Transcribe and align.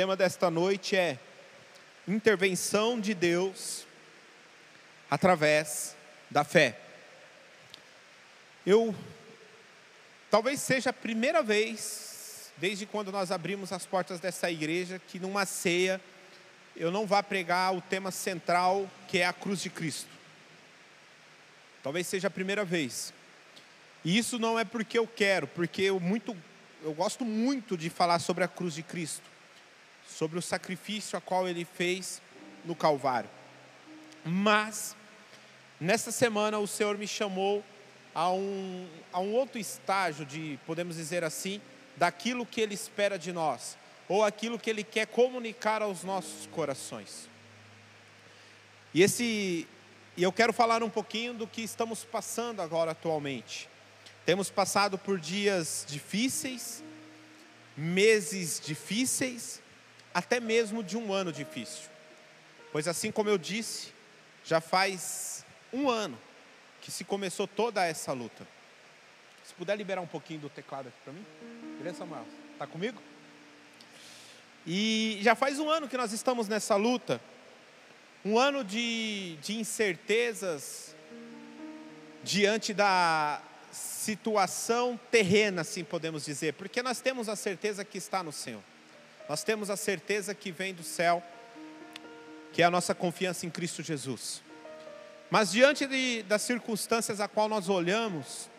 tema 0.00 0.16
desta 0.16 0.50
noite 0.50 0.96
é 0.96 1.18
intervenção 2.08 2.98
de 2.98 3.12
Deus 3.12 3.84
através 5.10 5.94
da 6.30 6.42
fé. 6.42 6.80
Eu 8.64 8.94
talvez 10.30 10.58
seja 10.62 10.88
a 10.88 10.92
primeira 10.94 11.42
vez 11.42 12.50
desde 12.56 12.86
quando 12.86 13.12
nós 13.12 13.30
abrimos 13.30 13.74
as 13.74 13.84
portas 13.84 14.18
dessa 14.20 14.50
igreja 14.50 14.98
que 15.06 15.18
numa 15.18 15.44
ceia 15.44 16.00
eu 16.74 16.90
não 16.90 17.06
vá 17.06 17.22
pregar 17.22 17.76
o 17.76 17.82
tema 17.82 18.10
central 18.10 18.90
que 19.06 19.18
é 19.18 19.26
a 19.26 19.34
cruz 19.34 19.60
de 19.60 19.68
Cristo. 19.68 20.08
Talvez 21.82 22.06
seja 22.06 22.28
a 22.28 22.30
primeira 22.30 22.64
vez. 22.64 23.12
E 24.02 24.16
isso 24.16 24.38
não 24.38 24.58
é 24.58 24.64
porque 24.64 24.98
eu 24.98 25.06
quero, 25.06 25.46
porque 25.46 25.82
eu 25.82 26.00
muito 26.00 26.34
eu 26.82 26.94
gosto 26.94 27.22
muito 27.22 27.76
de 27.76 27.90
falar 27.90 28.18
sobre 28.18 28.42
a 28.42 28.48
cruz 28.48 28.72
de 28.72 28.82
Cristo, 28.82 29.29
sobre 30.16 30.38
o 30.38 30.42
sacrifício 30.42 31.16
a 31.16 31.20
qual 31.20 31.48
ele 31.48 31.64
fez 31.64 32.20
no 32.64 32.74
Calvário. 32.74 33.30
Mas 34.24 34.96
nessa 35.80 36.10
semana 36.10 36.58
o 36.58 36.66
Senhor 36.66 36.98
me 36.98 37.06
chamou 37.06 37.64
a 38.14 38.30
um, 38.30 38.88
a 39.12 39.20
um 39.20 39.32
outro 39.32 39.58
estágio 39.58 40.26
de, 40.26 40.58
podemos 40.66 40.96
dizer 40.96 41.24
assim, 41.24 41.60
daquilo 41.96 42.44
que 42.44 42.60
ele 42.60 42.74
espera 42.74 43.18
de 43.18 43.32
nós, 43.32 43.78
ou 44.08 44.24
aquilo 44.24 44.58
que 44.58 44.68
ele 44.68 44.82
quer 44.82 45.06
comunicar 45.06 45.82
aos 45.82 46.02
nossos 46.02 46.46
corações. 46.48 47.28
E 48.92 49.02
esse 49.02 49.66
e 50.16 50.22
eu 50.22 50.32
quero 50.32 50.52
falar 50.52 50.82
um 50.82 50.90
pouquinho 50.90 51.32
do 51.32 51.46
que 51.46 51.62
estamos 51.62 52.04
passando 52.04 52.60
agora 52.60 52.90
atualmente. 52.90 53.68
Temos 54.26 54.50
passado 54.50 54.98
por 54.98 55.18
dias 55.18 55.86
difíceis, 55.88 56.84
meses 57.76 58.60
difíceis, 58.62 59.62
até 60.20 60.38
mesmo 60.38 60.82
de 60.82 60.96
um 60.96 61.12
ano 61.12 61.32
difícil. 61.32 61.88
Pois 62.70 62.86
assim 62.86 63.10
como 63.10 63.30
eu 63.30 63.38
disse, 63.38 63.88
já 64.44 64.60
faz 64.60 65.44
um 65.72 65.88
ano 65.88 66.18
que 66.80 66.90
se 66.90 67.04
começou 67.04 67.46
toda 67.46 67.84
essa 67.84 68.12
luta. 68.12 68.46
Se 69.44 69.54
puder 69.54 69.76
liberar 69.76 70.00
um 70.00 70.06
pouquinho 70.06 70.40
do 70.40 70.48
teclado 70.50 70.88
aqui 70.88 70.96
para 71.02 71.12
mim, 71.12 71.24
beleza, 71.78 71.98
Samuel? 71.98 72.26
Está 72.52 72.66
comigo? 72.66 73.00
E 74.66 75.18
já 75.22 75.34
faz 75.34 75.58
um 75.58 75.68
ano 75.70 75.88
que 75.88 75.96
nós 75.96 76.12
estamos 76.12 76.46
nessa 76.48 76.76
luta, 76.76 77.20
um 78.22 78.38
ano 78.38 78.62
de, 78.62 79.36
de 79.42 79.58
incertezas 79.58 80.94
diante 82.22 82.74
da, 82.74 83.42
situação 83.72 84.98
terrena, 85.10 85.60
assim 85.60 85.84
podemos 85.84 86.24
dizer, 86.24 86.54
porque 86.54 86.82
nós 86.82 87.00
temos 87.00 87.28
a 87.28 87.36
certeza 87.36 87.84
que 87.84 87.98
está 87.98 88.22
no 88.22 88.32
Senhor. 88.32 88.62
Nós 89.30 89.44
temos 89.44 89.70
a 89.70 89.76
certeza 89.76 90.34
que 90.34 90.50
vem 90.50 90.74
do 90.74 90.82
céu, 90.82 91.22
que 92.52 92.62
é 92.62 92.64
a 92.64 92.70
nossa 92.70 92.96
confiança 92.96 93.46
em 93.46 93.48
Cristo 93.48 93.80
Jesus. 93.80 94.42
Mas 95.30 95.52
diante 95.52 95.86
de, 95.86 96.24
das 96.24 96.42
circunstâncias 96.42 97.20
a 97.20 97.28
qual 97.28 97.48
nós 97.48 97.68
olhamos, 97.68 98.50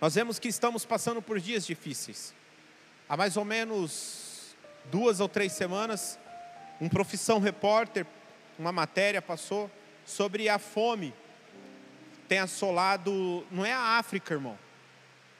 nós 0.00 0.16
vemos 0.16 0.40
que 0.40 0.48
estamos 0.48 0.84
passando 0.84 1.22
por 1.22 1.38
dias 1.38 1.64
difíceis. 1.64 2.34
Há 3.08 3.16
mais 3.16 3.36
ou 3.36 3.44
menos 3.44 4.56
duas 4.90 5.20
ou 5.20 5.28
três 5.28 5.52
semanas, 5.52 6.18
um 6.80 6.88
profissão 6.88 7.38
repórter, 7.38 8.04
uma 8.58 8.72
matéria 8.72 9.22
passou 9.22 9.70
sobre 10.04 10.48
a 10.48 10.58
fome 10.58 11.14
tem 12.26 12.40
assolado, 12.40 13.46
não 13.52 13.64
é 13.64 13.72
a 13.72 13.98
África, 13.98 14.34
irmão, 14.34 14.58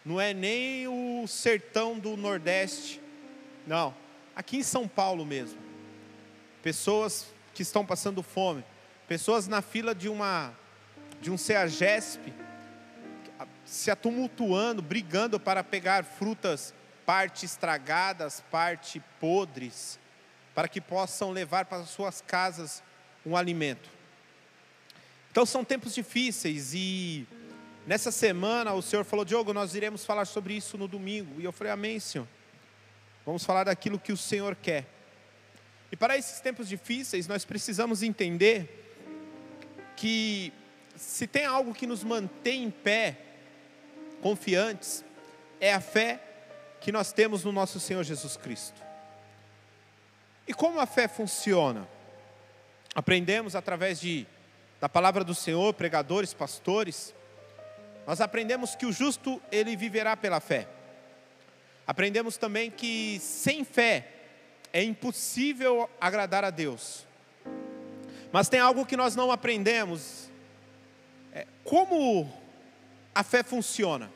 não 0.05 0.21
é 0.21 0.33
nem 0.33 0.87
o 0.87 1.27
sertão 1.27 1.99
do 1.99 2.17
Nordeste, 2.17 3.01
não, 3.67 4.04
aqui 4.35 4.59
em 4.59 4.63
São 4.63 4.89
Paulo 4.89 5.25
mesmo. 5.25 5.59
Pessoas 6.63 7.27
que 7.53 7.63
estão 7.63 7.85
passando 7.85 8.23
fome, 8.23 8.65
pessoas 9.07 9.47
na 9.47 9.63
fila 9.63 9.95
de 9.95 10.09
uma 10.09 10.53
de 11.21 11.31
um 11.31 11.39
CEAGESP 11.39 12.33
se 13.65 13.91
atumultuando, 13.91 14.83
brigando 14.83 15.41
para 15.41 15.65
pegar 15.65 16.05
frutas, 16.05 16.75
parte 17.07 17.47
estragadas, 17.47 18.43
parte 18.51 19.03
podres, 19.19 19.99
para 20.55 20.69
que 20.69 20.81
possam 20.81 21.31
levar 21.31 21.65
para 21.65 21.85
suas 21.85 22.21
casas 22.21 22.83
um 23.25 23.37
alimento. 23.37 23.89
Então 25.31 25.45
são 25.45 25.65
tempos 25.65 25.95
difíceis 25.95 26.75
e 26.75 27.27
nessa 27.87 28.13
semana 28.13 28.73
o 28.73 28.83
Senhor 28.83 29.05
falou: 29.05 29.25
Diogo, 29.25 29.53
nós 29.53 29.75
iremos 29.75 30.05
falar 30.05 30.27
sobre 30.27 30.55
isso 30.55 30.79
no 30.79 30.87
domingo. 30.87 31.41
E 31.41 31.45
eu 31.45 31.53
falei: 31.53 31.73
Amém, 31.73 31.99
Senhor. 31.99 32.29
Vamos 33.25 33.45
falar 33.45 33.65
daquilo 33.65 33.99
que 33.99 34.13
o 34.13 34.17
Senhor 34.17 34.55
quer. 34.57 34.87
E 35.91 35.97
para 35.97 36.19
esses 36.19 36.41
tempos 36.41 36.69
difíceis, 36.69 37.27
nós 37.27 37.45
precisamos 37.45 38.03
entender 38.03 38.83
que 39.97 40.53
se 40.97 41.27
tem 41.27 41.45
algo 41.45 41.75
que 41.75 41.87
nos 41.87 42.03
mantém 42.05 42.65
em 42.65 42.71
pé, 42.71 43.17
confiantes, 44.21 45.05
é 45.61 45.73
a 45.73 45.81
fé 45.81 46.21
que 46.81 46.93
nós 46.93 47.13
temos 47.13 47.45
no 47.45 47.53
nosso 47.53 47.81
Senhor 47.81 48.03
Jesus 48.05 48.37
Cristo. 48.37 48.83
E 50.47 50.53
como 50.53 50.81
a 50.81 50.87
fé 50.87 51.09
funciona? 51.09 51.89
Aprendemos 52.95 53.57
através 53.57 54.01
de 54.01 54.27
da 54.81 54.89
palavra 54.89 55.25
do 55.25 55.35
Senhor, 55.35 55.73
pregadores, 55.73 56.35
pastores, 56.35 57.15
nós 58.07 58.21
aprendemos 58.21 58.75
que 58.75 58.85
o 58.85 58.93
justo 58.93 59.41
ele 59.51 59.75
viverá 59.77 60.15
pela 60.15 60.41
fé. 60.41 60.69
Aprendemos 61.87 62.37
também 62.37 62.71
que 62.71 63.19
sem 63.21 63.65
fé 63.65 64.09
é 64.73 64.83
impossível 64.83 65.89
agradar 66.01 66.45
a 66.45 66.51
Deus. 66.51 67.07
Mas 68.33 68.49
tem 68.49 68.59
algo 68.59 68.87
que 68.87 68.97
nós 68.97 69.15
não 69.15 69.31
aprendemos. 69.31 70.31
É, 71.33 71.47
como 71.63 72.33
a 73.15 73.23
fé 73.23 73.43
funciona? 73.43 74.11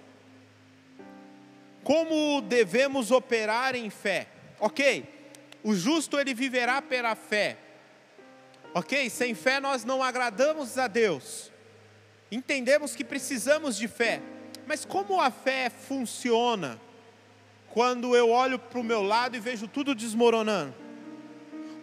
Como 1.84 2.40
devemos 2.40 3.10
operar 3.10 3.74
em 3.74 3.90
fé? 3.90 4.26
Ok, 4.58 5.04
o 5.62 5.74
justo 5.74 6.18
ele 6.18 6.34
viverá 6.34 6.82
pela 6.82 7.14
fé. 7.14 7.56
Ok? 8.74 9.08
Sem 9.10 9.34
fé 9.34 9.60
nós 9.60 9.84
não 9.84 10.02
agradamos 10.02 10.78
a 10.78 10.86
Deus. 10.86 11.50
Entendemos 12.30 12.94
que 12.94 13.04
precisamos 13.04 13.76
de 13.76 13.88
fé. 13.88 14.20
Mas 14.66 14.84
como 14.84 15.20
a 15.20 15.30
fé 15.30 15.70
funciona 15.70 16.80
quando 17.78 18.16
eu 18.16 18.31
olho 18.31 18.59
para 18.59 18.81
o 18.81 18.83
meu 18.83 19.05
lado 19.05 19.37
e 19.37 19.39
vejo 19.39 19.69
tudo 19.69 19.94
desmoronando? 19.94 20.75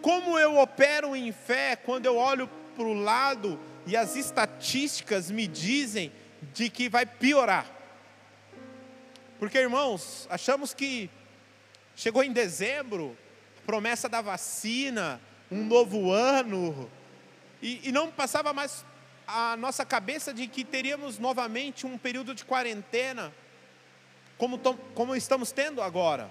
Como 0.02 0.38
eu 0.38 0.58
opero 0.58 1.16
em 1.16 1.32
fé 1.32 1.74
quando 1.74 2.04
eu 2.04 2.18
olho 2.18 2.50
para 2.76 2.84
o 2.84 2.92
lado 2.92 3.58
e 3.86 3.96
as 3.96 4.14
estatísticas 4.14 5.30
me 5.30 5.46
dizem 5.46 6.12
de 6.52 6.68
que 6.68 6.90
vai 6.90 7.06
piorar? 7.06 7.66
Porque, 9.38 9.56
irmãos, 9.56 10.26
achamos 10.28 10.74
que 10.74 11.08
chegou 11.94 12.22
em 12.22 12.30
dezembro, 12.30 13.16
promessa 13.64 14.06
da 14.06 14.20
vacina, 14.20 15.18
um 15.50 15.64
novo 15.64 16.12
ano, 16.12 16.90
e, 17.62 17.88
e 17.88 17.90
não 17.90 18.10
passava 18.10 18.52
mais 18.52 18.84
a 19.26 19.56
nossa 19.56 19.82
cabeça 19.82 20.34
de 20.34 20.46
que 20.46 20.62
teríamos 20.62 21.18
novamente 21.18 21.86
um 21.86 21.96
período 21.96 22.34
de 22.34 22.44
quarentena, 22.44 23.32
como, 24.38 24.58
como 24.94 25.14
estamos 25.14 25.52
tendo 25.52 25.80
agora. 25.82 26.30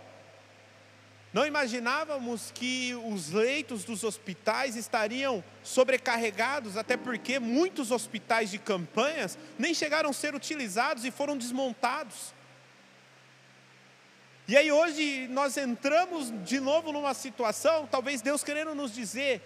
Não 1.36 1.46
imaginávamos 1.46 2.50
que 2.52 2.96
os 2.96 3.32
leitos 3.32 3.84
dos 3.84 4.06
hospitais 4.06 4.78
estariam 4.78 5.44
sobrecarregados, 5.64 6.78
até 6.78 6.96
porque 6.96 7.40
muitos 7.40 7.92
hospitais 7.92 8.50
de 8.52 8.58
campanhas 8.58 9.38
nem 9.60 9.74
chegaram 9.74 10.12
a 10.12 10.14
ser 10.14 10.34
utilizados 10.34 11.04
e 11.04 11.12
foram 11.12 11.38
desmontados. 11.38 12.34
E 14.48 14.56
aí 14.56 14.72
hoje 14.72 15.28
nós 15.30 15.58
entramos 15.58 16.32
de 16.46 16.60
novo 16.60 16.94
numa 16.94 17.14
situação, 17.14 17.86
talvez 17.86 18.22
Deus 18.22 18.42
querendo 18.42 18.74
nos 18.74 18.94
dizer: 18.94 19.42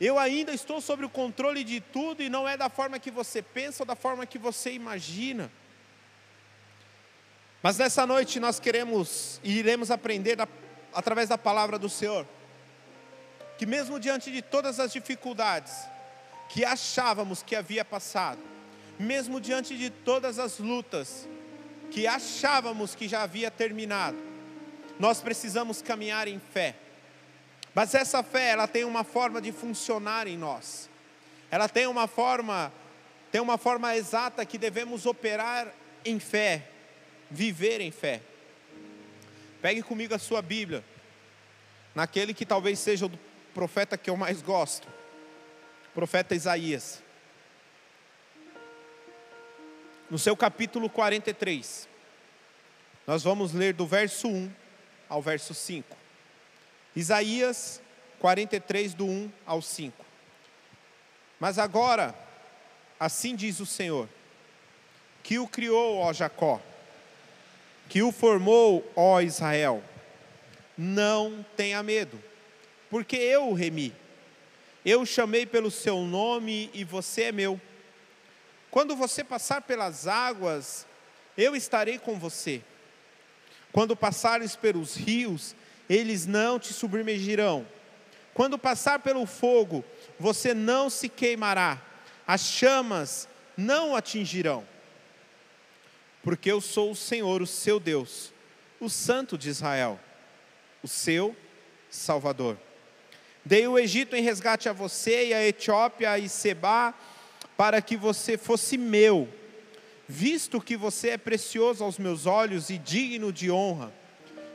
eu 0.00 0.18
ainda 0.18 0.52
estou 0.52 0.80
sobre 0.80 1.04
o 1.04 1.10
controle 1.10 1.62
de 1.62 1.80
tudo 1.80 2.22
e 2.22 2.28
não 2.28 2.48
é 2.48 2.56
da 2.56 2.70
forma 2.70 2.98
que 2.98 3.10
você 3.10 3.42
pensa 3.42 3.82
ou 3.82 3.86
da 3.86 3.94
forma 3.94 4.24
que 4.24 4.38
você 4.38 4.72
imagina. 4.72 5.50
Mas 7.64 7.78
nessa 7.78 8.06
noite 8.06 8.38
nós 8.38 8.60
queremos 8.60 9.40
e 9.42 9.56
iremos 9.56 9.90
aprender 9.90 10.36
da, 10.36 10.46
através 10.92 11.30
da 11.30 11.38
palavra 11.38 11.78
do 11.78 11.88
Senhor, 11.88 12.26
que 13.56 13.64
mesmo 13.64 13.98
diante 13.98 14.30
de 14.30 14.42
todas 14.42 14.78
as 14.78 14.92
dificuldades 14.92 15.72
que 16.50 16.62
achávamos 16.62 17.42
que 17.42 17.56
havia 17.56 17.82
passado, 17.82 18.38
mesmo 18.98 19.40
diante 19.40 19.78
de 19.78 19.88
todas 19.88 20.38
as 20.38 20.58
lutas 20.58 21.26
que 21.90 22.06
achávamos 22.06 22.94
que 22.94 23.08
já 23.08 23.22
havia 23.22 23.50
terminado, 23.50 24.18
nós 25.00 25.22
precisamos 25.22 25.80
caminhar 25.80 26.28
em 26.28 26.38
fé. 26.38 26.74
Mas 27.74 27.94
essa 27.94 28.22
fé, 28.22 28.50
ela 28.50 28.68
tem 28.68 28.84
uma 28.84 29.04
forma 29.04 29.40
de 29.40 29.52
funcionar 29.52 30.26
em 30.26 30.36
nós. 30.36 30.90
Ela 31.50 31.66
tem 31.66 31.86
uma 31.86 32.06
forma, 32.06 32.70
tem 33.32 33.40
uma 33.40 33.56
forma 33.56 33.96
exata 33.96 34.44
que 34.44 34.58
devemos 34.58 35.06
operar 35.06 35.72
em 36.04 36.18
fé, 36.20 36.73
viver 37.30 37.80
em 37.80 37.90
fé. 37.90 38.20
Pegue 39.60 39.82
comigo 39.82 40.14
a 40.14 40.18
sua 40.18 40.42
Bíblia. 40.42 40.84
naquele 41.94 42.34
que 42.34 42.44
talvez 42.44 42.78
seja 42.78 43.06
o 43.06 43.10
profeta 43.54 43.96
que 43.96 44.10
eu 44.10 44.16
mais 44.16 44.42
gosto, 44.42 44.88
profeta 45.94 46.34
Isaías. 46.34 47.02
No 50.10 50.18
seu 50.18 50.36
capítulo 50.36 50.90
43, 50.90 51.88
nós 53.06 53.22
vamos 53.22 53.52
ler 53.52 53.72
do 53.74 53.86
verso 53.86 54.28
1 54.28 54.50
ao 55.08 55.22
verso 55.22 55.54
5. 55.54 55.96
Isaías 56.96 57.80
43, 58.18 58.94
do 58.94 59.06
1 59.06 59.32
ao 59.46 59.62
5. 59.62 60.04
Mas 61.38 61.58
agora, 61.58 62.14
assim 62.98 63.34
diz 63.36 63.60
o 63.60 63.66
Senhor, 63.66 64.08
que 65.22 65.38
o 65.38 65.48
criou, 65.48 65.98
ó 65.98 66.12
Jacó, 66.12 66.60
que 67.88 68.02
o 68.02 68.10
formou, 68.10 68.90
ó 68.96 69.20
Israel, 69.20 69.82
não 70.76 71.44
tenha 71.56 71.82
medo, 71.82 72.20
porque 72.90 73.16
eu 73.16 73.48
o 73.48 73.54
remi. 73.54 73.94
Eu 74.84 75.02
o 75.02 75.06
chamei 75.06 75.46
pelo 75.46 75.70
seu 75.70 76.00
nome 76.02 76.70
e 76.74 76.84
você 76.84 77.24
é 77.24 77.32
meu. 77.32 77.60
Quando 78.70 78.94
você 78.94 79.24
passar 79.24 79.62
pelas 79.62 80.06
águas, 80.06 80.86
eu 81.38 81.56
estarei 81.56 81.98
com 81.98 82.18
você. 82.18 82.60
Quando 83.72 83.96
passares 83.96 84.54
pelos 84.56 84.94
rios, 84.94 85.56
eles 85.88 86.26
não 86.26 86.58
te 86.58 86.72
submergirão. 86.72 87.66
Quando 88.34 88.58
passar 88.58 88.98
pelo 88.98 89.24
fogo, 89.26 89.84
você 90.18 90.52
não 90.52 90.90
se 90.90 91.08
queimará. 91.08 91.80
As 92.26 92.42
chamas 92.42 93.28
não 93.56 93.94
atingirão 93.96 94.66
porque 96.24 96.50
eu 96.50 96.58
sou 96.58 96.90
o 96.90 96.96
Senhor, 96.96 97.42
o 97.42 97.46
seu 97.46 97.78
Deus, 97.78 98.32
o 98.80 98.88
Santo 98.88 99.36
de 99.36 99.50
Israel, 99.50 100.00
o 100.82 100.88
seu 100.88 101.36
Salvador. 101.90 102.56
Dei 103.44 103.68
o 103.68 103.78
Egito 103.78 104.16
em 104.16 104.22
resgate 104.22 104.66
a 104.66 104.72
você, 104.72 105.26
e 105.26 105.34
a 105.34 105.46
Etiópia 105.46 106.18
e 106.18 106.26
Seba, 106.30 106.94
para 107.58 107.82
que 107.82 107.94
você 107.94 108.38
fosse 108.38 108.78
meu, 108.78 109.28
visto 110.08 110.62
que 110.62 110.78
você 110.78 111.10
é 111.10 111.18
precioso 111.18 111.84
aos 111.84 111.98
meus 111.98 112.24
olhos 112.24 112.70
e 112.70 112.78
digno 112.78 113.30
de 113.30 113.50
honra. 113.50 113.92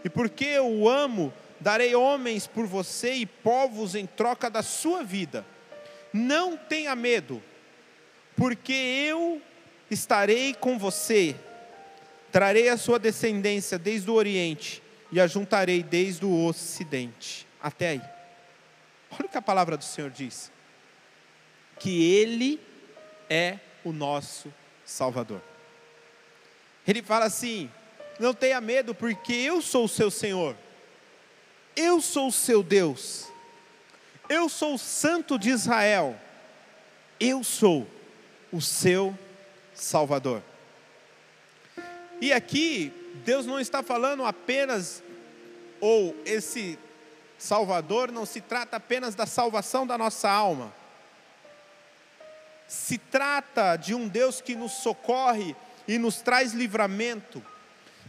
E 0.04 0.10
porque 0.10 0.46
eu 0.46 0.68
o 0.68 0.90
amo, 0.90 1.32
darei 1.60 1.94
homens 1.94 2.48
por 2.48 2.66
você 2.66 3.14
e 3.14 3.28
povos 3.28 3.94
em 3.94 4.08
troca 4.08 4.50
da 4.50 4.64
sua 4.64 5.04
vida. 5.04 5.46
Não 6.12 6.58
tenha 6.58 6.96
medo, 6.96 7.44
porque 8.36 8.74
eu 8.74 9.40
estarei 9.92 10.56
com 10.56 10.80
você 10.80 11.36
Trarei 12.32 12.70
a 12.70 12.78
sua 12.78 13.00
descendência 13.00 13.78
desde 13.78 14.10
o 14.10 14.14
Oriente 14.14 14.84
e 15.12 15.20
a 15.20 15.28
juntarei 15.28 15.82
desde 15.82 16.26
o 16.26 16.46
Ocidente. 16.46 17.48
Até 17.62 17.90
aí. 17.90 18.02
Olha 19.12 19.26
o 19.26 19.30
que 19.30 19.38
a 19.38 19.42
palavra 19.42 19.76
do 19.76 19.84
Senhor 19.84 20.12
diz: 20.12 20.52
que 21.80 22.14
Ele 22.14 22.60
é 23.30 23.58
o 23.84 23.92
nosso 23.92 24.54
Salvador. 24.86 25.42
Ele 26.88 27.02
fala 27.02 27.26
assim: 27.26 27.72
não 28.20 28.34
tenha 28.34 28.60
medo, 28.60 28.94
porque 28.94 29.34
eu 29.34 29.62
sou 29.62 29.86
o 29.86 29.90
seu 29.90 30.12
Senhor, 30.12 30.56
eu 31.76 32.02
sou 32.02 32.28
o 32.28 32.32
seu 32.32 32.62
Deus, 32.62 33.28
eu 34.28 34.50
sou 34.50 34.76
o 34.76 34.80
Santo 34.80 35.40
de 35.40 35.50
Israel, 35.50 36.20
eu 37.20 37.44
sou 37.44 37.88
o 38.52 38.62
seu 38.62 39.18
Salvador. 39.74 40.44
E 42.22 42.34
aqui, 42.34 42.92
Deus 43.26 43.46
não 43.46 43.60
está 43.60 43.82
falando 43.82 44.26
apenas, 44.26 45.02
ou 45.80 46.16
esse 46.26 46.78
Salvador 47.38 48.12
não 48.12 48.26
se 48.26 48.42
trata 48.42 48.76
apenas 48.76 49.16
da 49.16 49.26
salvação 49.26 49.88
da 49.88 49.98
nossa 49.98 50.30
alma. 50.30 50.74
Se 52.68 52.98
trata 52.98 53.78
de 53.78 53.96
um 53.96 54.08
Deus 54.08 54.42
que 54.42 54.54
nos 54.54 54.74
socorre 54.74 55.56
e 55.88 55.98
nos 55.98 56.18
traz 56.18 56.54
livramento. 56.54 57.44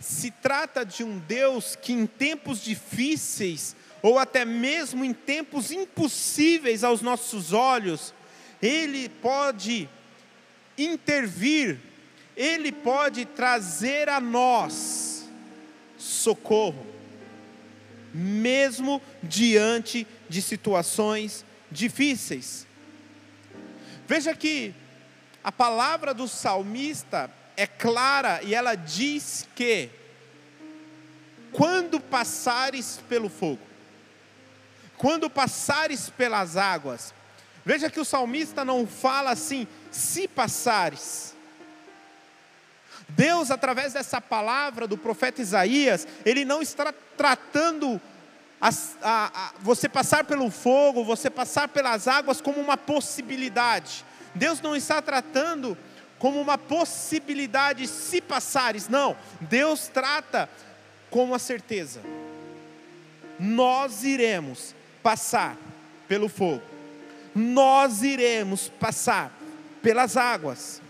Se 0.01 0.31
trata 0.31 0.85
de 0.85 1.05
um 1.05 1.19
Deus 1.19 1.77
que 1.77 1.93
em 1.93 2.07
tempos 2.07 2.62
difíceis, 2.62 3.77
ou 4.03 4.19
até 4.19 4.45
mesmo 4.45 5.05
em 5.05 5.15
tempos 5.15 5.71
impossíveis 5.71 6.83
aos 6.83 7.01
nossos 7.01 7.53
olhos, 7.53 8.12
Ele 8.61 9.09
pode 9.09 9.89
intervir 10.77 11.79
ele 12.40 12.72
pode 12.72 13.26
trazer 13.26 14.08
a 14.08 14.19
nós 14.19 15.28
socorro, 15.98 16.87
mesmo 18.14 19.02
diante 19.22 20.06
de 20.26 20.40
situações 20.40 21.44
difíceis. 21.70 22.66
Veja 24.08 24.34
que 24.34 24.75
a 25.44 25.52
palavra 25.52 26.14
do 26.14 26.26
salmista 26.26 27.31
é 27.58 27.66
clara 27.66 28.40
e 28.42 28.54
ela 28.54 28.75
diz 28.75 29.46
que 29.54 29.90
quando 31.52 32.00
passares 32.00 33.02
pelo 33.06 33.28
fogo, 33.28 33.60
quando 34.96 35.28
passares 35.28 36.08
pelas 36.08 36.56
águas, 36.56 37.12
veja 37.66 37.90
que 37.90 38.00
o 38.00 38.04
salmista 38.04 38.64
não 38.64 38.87
fala 38.87 39.31
assim, 39.31 39.69
se 39.90 40.26
passares, 40.26 41.37
Deus, 43.17 43.51
através 43.51 43.93
dessa 43.93 44.21
palavra 44.21 44.87
do 44.87 44.97
profeta 44.97 45.43
Isaías, 45.43 46.07
ele 46.25 46.45
não 46.45 46.62
está 46.62 46.93
tratando 47.17 48.01
a, 48.61 48.69
a, 49.03 49.27
a, 49.47 49.53
você 49.61 49.89
passar 49.89 50.25
pelo 50.25 50.51
fogo, 50.51 51.05
você 51.05 51.31
passar 51.31 51.69
pelas 51.69 52.07
águas 52.07 52.41
como 52.41 52.61
uma 52.61 52.77
possibilidade. 52.77 54.05
Deus 54.35 54.61
não 54.61 54.77
está 54.77 55.01
tratando 55.01 55.77
como 56.19 56.41
uma 56.41 56.59
possibilidade 56.59 57.87
se 57.87 58.21
passares, 58.21 58.89
não. 58.89 59.17
Deus 59.41 59.89
trata 59.89 60.49
com 61.11 61.25
uma 61.25 61.39
certeza. 61.39 62.01
Nós 63.39 64.05
iremos 64.05 64.75
passar 65.03 65.57
pelo 66.07 66.29
fogo, 66.29 66.62
nós 67.35 68.03
iremos 68.03 68.69
passar 68.69 69.33
pelas 69.81 70.17
águas 70.17 70.83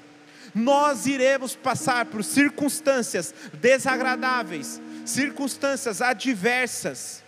nós 0.54 1.06
iremos 1.06 1.54
passar 1.54 2.06
por 2.06 2.24
circunstâncias 2.24 3.34
desagradáveis, 3.54 4.80
circunstâncias 5.04 6.00
adversas. 6.00 7.22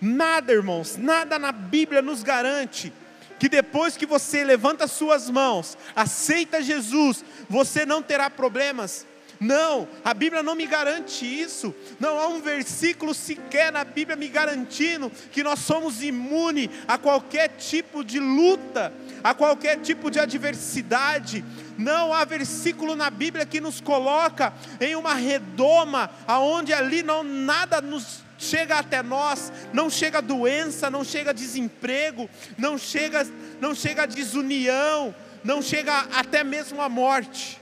Nada, 0.00 0.52
irmãos, 0.52 0.96
nada 0.96 1.38
na 1.38 1.52
Bíblia 1.52 2.02
nos 2.02 2.22
garante 2.22 2.92
que 3.38 3.48
depois 3.48 3.96
que 3.96 4.06
você 4.06 4.44
levanta 4.44 4.86
suas 4.86 5.28
mãos, 5.28 5.76
aceita 5.94 6.62
Jesus, 6.62 7.24
você 7.48 7.84
não 7.84 8.02
terá 8.02 8.30
problemas. 8.30 9.06
Não, 9.40 9.88
a 10.04 10.14
Bíblia 10.14 10.42
não 10.42 10.54
me 10.54 10.66
garante 10.66 11.24
isso. 11.24 11.74
Não 12.00 12.18
há 12.18 12.28
um 12.28 12.40
versículo 12.40 13.14
sequer 13.14 13.72
na 13.72 13.84
Bíblia 13.84 14.16
me 14.16 14.28
garantindo 14.28 15.10
que 15.30 15.42
nós 15.42 15.60
somos 15.60 16.02
imunes 16.02 16.70
a 16.88 16.96
qualquer 16.98 17.48
tipo 17.48 18.02
de 18.02 18.18
luta, 18.18 18.92
a 19.22 19.34
qualquer 19.34 19.80
tipo 19.80 20.10
de 20.10 20.18
adversidade. 20.18 21.44
Não 21.76 22.12
há 22.12 22.24
versículo 22.24 22.96
na 22.96 23.10
Bíblia 23.10 23.44
que 23.44 23.60
nos 23.60 23.80
coloca 23.80 24.52
em 24.80 24.96
uma 24.96 25.14
redoma, 25.14 26.10
aonde 26.26 26.72
ali 26.72 27.02
não 27.02 27.22
nada 27.22 27.80
nos 27.80 28.24
chega 28.38 28.78
até 28.78 29.02
nós, 29.02 29.52
não 29.72 29.88
chega 29.88 30.20
doença, 30.20 30.90
não 30.90 31.02
chega 31.02 31.32
desemprego, 31.32 32.28
não 32.58 32.76
chega 32.76 33.26
não 33.60 33.74
chega 33.74 34.06
desunião, 34.06 35.14
não 35.42 35.62
chega 35.62 36.06
até 36.12 36.44
mesmo 36.44 36.80
a 36.80 36.88
morte. 36.88 37.60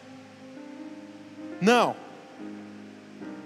Não. 1.65 1.97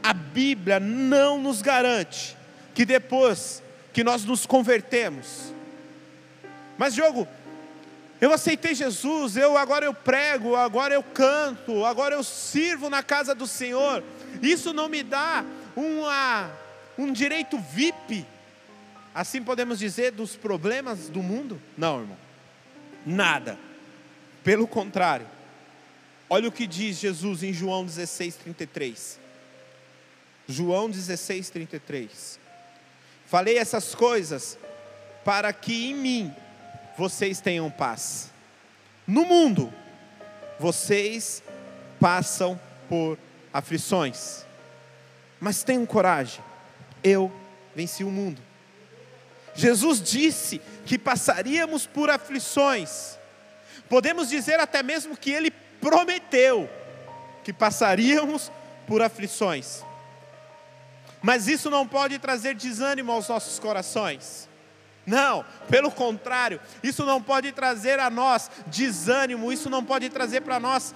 A 0.03 0.13
Bíblia 0.13 0.81
não 0.81 1.41
nos 1.41 1.63
garante 1.63 2.37
que 2.75 2.85
depois 2.85 3.63
que 3.93 4.03
nós 4.03 4.25
nos 4.25 4.45
convertemos. 4.45 5.53
Mas 6.77 6.95
Diogo, 6.95 7.29
eu 8.21 8.33
aceitei 8.33 8.75
Jesus, 8.75 9.37
eu 9.37 9.57
agora 9.57 9.85
eu 9.85 9.95
prego, 9.95 10.57
agora 10.57 10.95
eu 10.95 11.03
canto, 11.03 11.85
agora 11.85 12.17
eu 12.17 12.25
sirvo 12.25 12.91
na 12.91 13.05
casa 13.05 13.37
do 13.37 13.47
Senhor. 13.47 14.03
Isso 14.43 14.73
não 14.73 14.89
me 14.89 15.05
dá 15.05 15.45
uma, 15.77 16.51
um 16.99 17.13
direito 17.13 17.57
VIP, 17.73 18.27
assim 19.15 19.43
podemos 19.45 19.79
dizer, 19.79 20.11
dos 20.11 20.35
problemas 20.35 21.09
do 21.09 21.23
mundo? 21.23 21.61
Não, 21.77 22.01
irmão. 22.01 22.17
Nada. 23.07 23.57
Pelo 24.43 24.67
contrário. 24.67 25.38
Olha 26.31 26.49
o 26.49 26.53
que 26.53 26.67
diz 26.67 26.99
Jesus 26.99 27.43
em 27.43 27.53
João 27.53 27.87
16, 27.87 28.37
33. 28.37 29.19
João 30.47 30.91
16, 30.91 31.51
33. 31.51 32.39
Falei 33.27 33.59
essas 33.59 33.95
coisas 33.95 34.59
para 35.25 35.53
que 35.53 35.91
em 35.91 35.95
mim 35.95 36.35
vocês 36.97 37.41
tenham 37.41 37.71
paz. 37.71 38.31
No 39.07 39.25
mundo, 39.25 39.73
vocês 40.59 41.43
passam 42.01 42.61
por 42.89 43.19
aflições, 43.53 44.45
mas 45.41 45.63
tenham 45.63 45.87
coragem, 45.87 46.43
eu 47.03 47.33
venci 47.75 48.05
o 48.05 48.11
mundo. 48.11 48.41
Jesus 49.55 50.01
disse 50.01 50.61
que 50.85 50.99
passaríamos 50.99 51.87
por 51.87 52.11
aflições. 52.11 53.19
Podemos 53.89 54.29
dizer 54.29 54.61
até 54.61 54.83
mesmo 54.83 55.17
que 55.17 55.31
ele 55.31 55.51
prometeu 55.81 56.69
que 57.45 57.53
passaríamos 57.53 58.51
por 58.87 59.03
aflições. 59.03 59.83
Mas 61.23 61.49
isso 61.49 61.71
não 61.71 61.87
pode 61.87 62.19
trazer 62.19 62.55
desânimo 62.55 63.13
aos 63.13 63.29
nossos 63.29 63.59
corações. 63.59 64.49
Não, 65.07 65.45
pelo 65.71 65.91
contrário, 65.91 66.61
isso 66.83 67.05
não 67.05 67.23
pode 67.23 67.51
trazer 67.53 67.99
a 67.99 68.11
nós 68.11 68.51
desânimo, 68.67 69.51
isso 69.51 69.71
não 69.71 69.83
pode 69.83 70.11
trazer 70.11 70.43
para 70.43 70.61
nós 70.61 70.95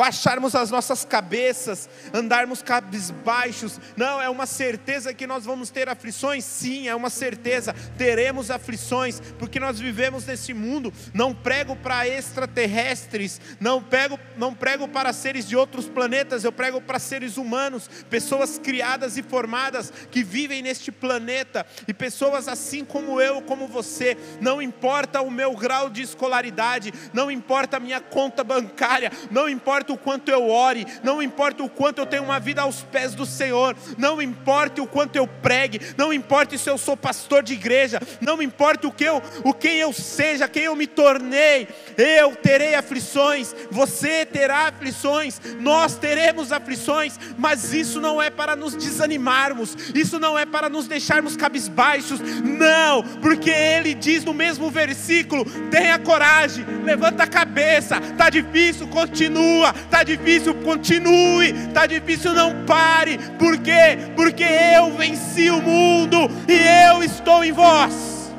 baixarmos 0.00 0.54
as 0.54 0.70
nossas 0.70 1.04
cabeças, 1.04 1.86
andarmos 2.14 2.62
cabisbaixos. 2.62 3.78
Não, 3.98 4.18
é 4.18 4.30
uma 4.30 4.46
certeza 4.46 5.12
que 5.12 5.26
nós 5.26 5.44
vamos 5.44 5.68
ter 5.68 5.90
aflições? 5.90 6.42
Sim, 6.42 6.88
é 6.88 6.94
uma 6.94 7.10
certeza, 7.10 7.74
teremos 7.98 8.50
aflições, 8.50 9.20
porque 9.38 9.60
nós 9.60 9.78
vivemos 9.78 10.24
nesse 10.24 10.54
mundo. 10.54 10.90
Não 11.12 11.34
prego 11.34 11.76
para 11.76 12.08
extraterrestres, 12.08 13.42
não, 13.60 13.82
pego, 13.82 14.18
não 14.38 14.54
prego 14.54 14.88
para 14.88 15.12
seres 15.12 15.46
de 15.46 15.54
outros 15.54 15.86
planetas, 15.86 16.44
eu 16.44 16.52
prego 16.52 16.80
para 16.80 16.98
seres 16.98 17.36
humanos, 17.36 17.86
pessoas 18.08 18.58
criadas 18.58 19.18
e 19.18 19.22
formadas 19.22 19.92
que 20.10 20.24
vivem 20.24 20.62
neste 20.62 20.90
planeta, 20.90 21.66
e 21.86 21.92
pessoas 21.92 22.48
assim 22.48 22.86
como 22.86 23.20
eu, 23.20 23.42
como 23.42 23.68
você. 23.68 24.16
Não 24.40 24.62
importa 24.62 25.20
o 25.20 25.30
meu 25.30 25.54
grau 25.54 25.90
de 25.90 26.00
escolaridade, 26.00 26.90
não 27.12 27.30
importa 27.30 27.76
a 27.76 27.80
minha 27.80 28.00
conta 28.00 28.42
bancária, 28.42 29.12
não 29.30 29.46
importa 29.46 29.89
importa 29.90 29.92
o 29.92 29.98
quanto 29.98 30.30
eu 30.30 30.48
ore, 30.48 30.86
não 31.02 31.22
importa 31.22 31.62
o 31.62 31.68
quanto 31.68 31.98
eu 31.98 32.06
tenho 32.06 32.22
uma 32.22 32.38
vida 32.38 32.62
aos 32.62 32.82
pés 32.82 33.14
do 33.14 33.26
Senhor, 33.26 33.76
não 33.98 34.20
importa 34.20 34.82
o 34.82 34.86
quanto 34.86 35.16
eu 35.16 35.26
pregue, 35.26 35.80
não 35.96 36.12
importa 36.12 36.56
se 36.56 36.68
eu 36.68 36.78
sou 36.78 36.96
pastor 36.96 37.42
de 37.42 37.54
igreja, 37.54 38.00
não 38.20 38.40
importa 38.42 38.86
o 38.86 38.92
que 38.92 39.04
eu, 39.04 39.22
o 39.44 39.52
quem 39.52 39.78
eu 39.78 39.92
seja, 39.92 40.48
quem 40.48 40.64
eu 40.64 40.76
me 40.76 40.86
tornei, 40.86 41.68
eu 41.96 42.34
terei 42.36 42.74
aflições, 42.74 43.54
você 43.70 44.24
terá 44.24 44.68
aflições, 44.68 45.40
nós 45.60 45.96
teremos 45.96 46.52
aflições, 46.52 47.18
mas 47.38 47.72
isso 47.72 48.00
não 48.00 48.20
é 48.20 48.30
para 48.30 48.54
nos 48.54 48.74
desanimarmos, 48.74 49.76
isso 49.94 50.18
não 50.18 50.38
é 50.38 50.46
para 50.46 50.68
nos 50.68 50.86
deixarmos 50.86 51.36
cabisbaixos, 51.36 52.20
não, 52.20 53.02
porque 53.20 53.50
ele 53.50 53.94
diz 53.94 54.24
no 54.24 54.34
mesmo 54.34 54.70
versículo: 54.70 55.44
tenha 55.70 55.98
coragem, 55.98 56.64
levanta 56.84 57.24
a 57.24 57.26
cabeça, 57.26 57.98
está 57.98 58.30
difícil, 58.30 58.86
continua, 58.88 59.69
Está 59.70 60.02
difícil, 60.02 60.54
continue. 60.56 61.50
Está 61.68 61.86
difícil, 61.86 62.32
não 62.32 62.64
pare. 62.64 63.18
Por 63.38 63.58
quê? 63.58 63.98
Porque 64.14 64.44
eu 64.44 64.92
venci 64.92 65.50
o 65.50 65.60
mundo 65.60 66.16
e 66.48 66.88
eu 66.92 67.02
estou 67.02 67.44
em 67.44 67.52
vós. 67.52 68.32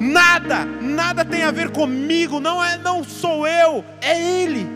Nada, 0.00 0.64
nada 0.64 1.24
tem 1.24 1.42
a 1.42 1.50
ver 1.50 1.70
comigo. 1.70 2.40
Não 2.40 2.64
é, 2.64 2.78
não 2.78 3.04
sou 3.04 3.46
eu, 3.46 3.84
é 4.00 4.18
Ele. 4.18 4.66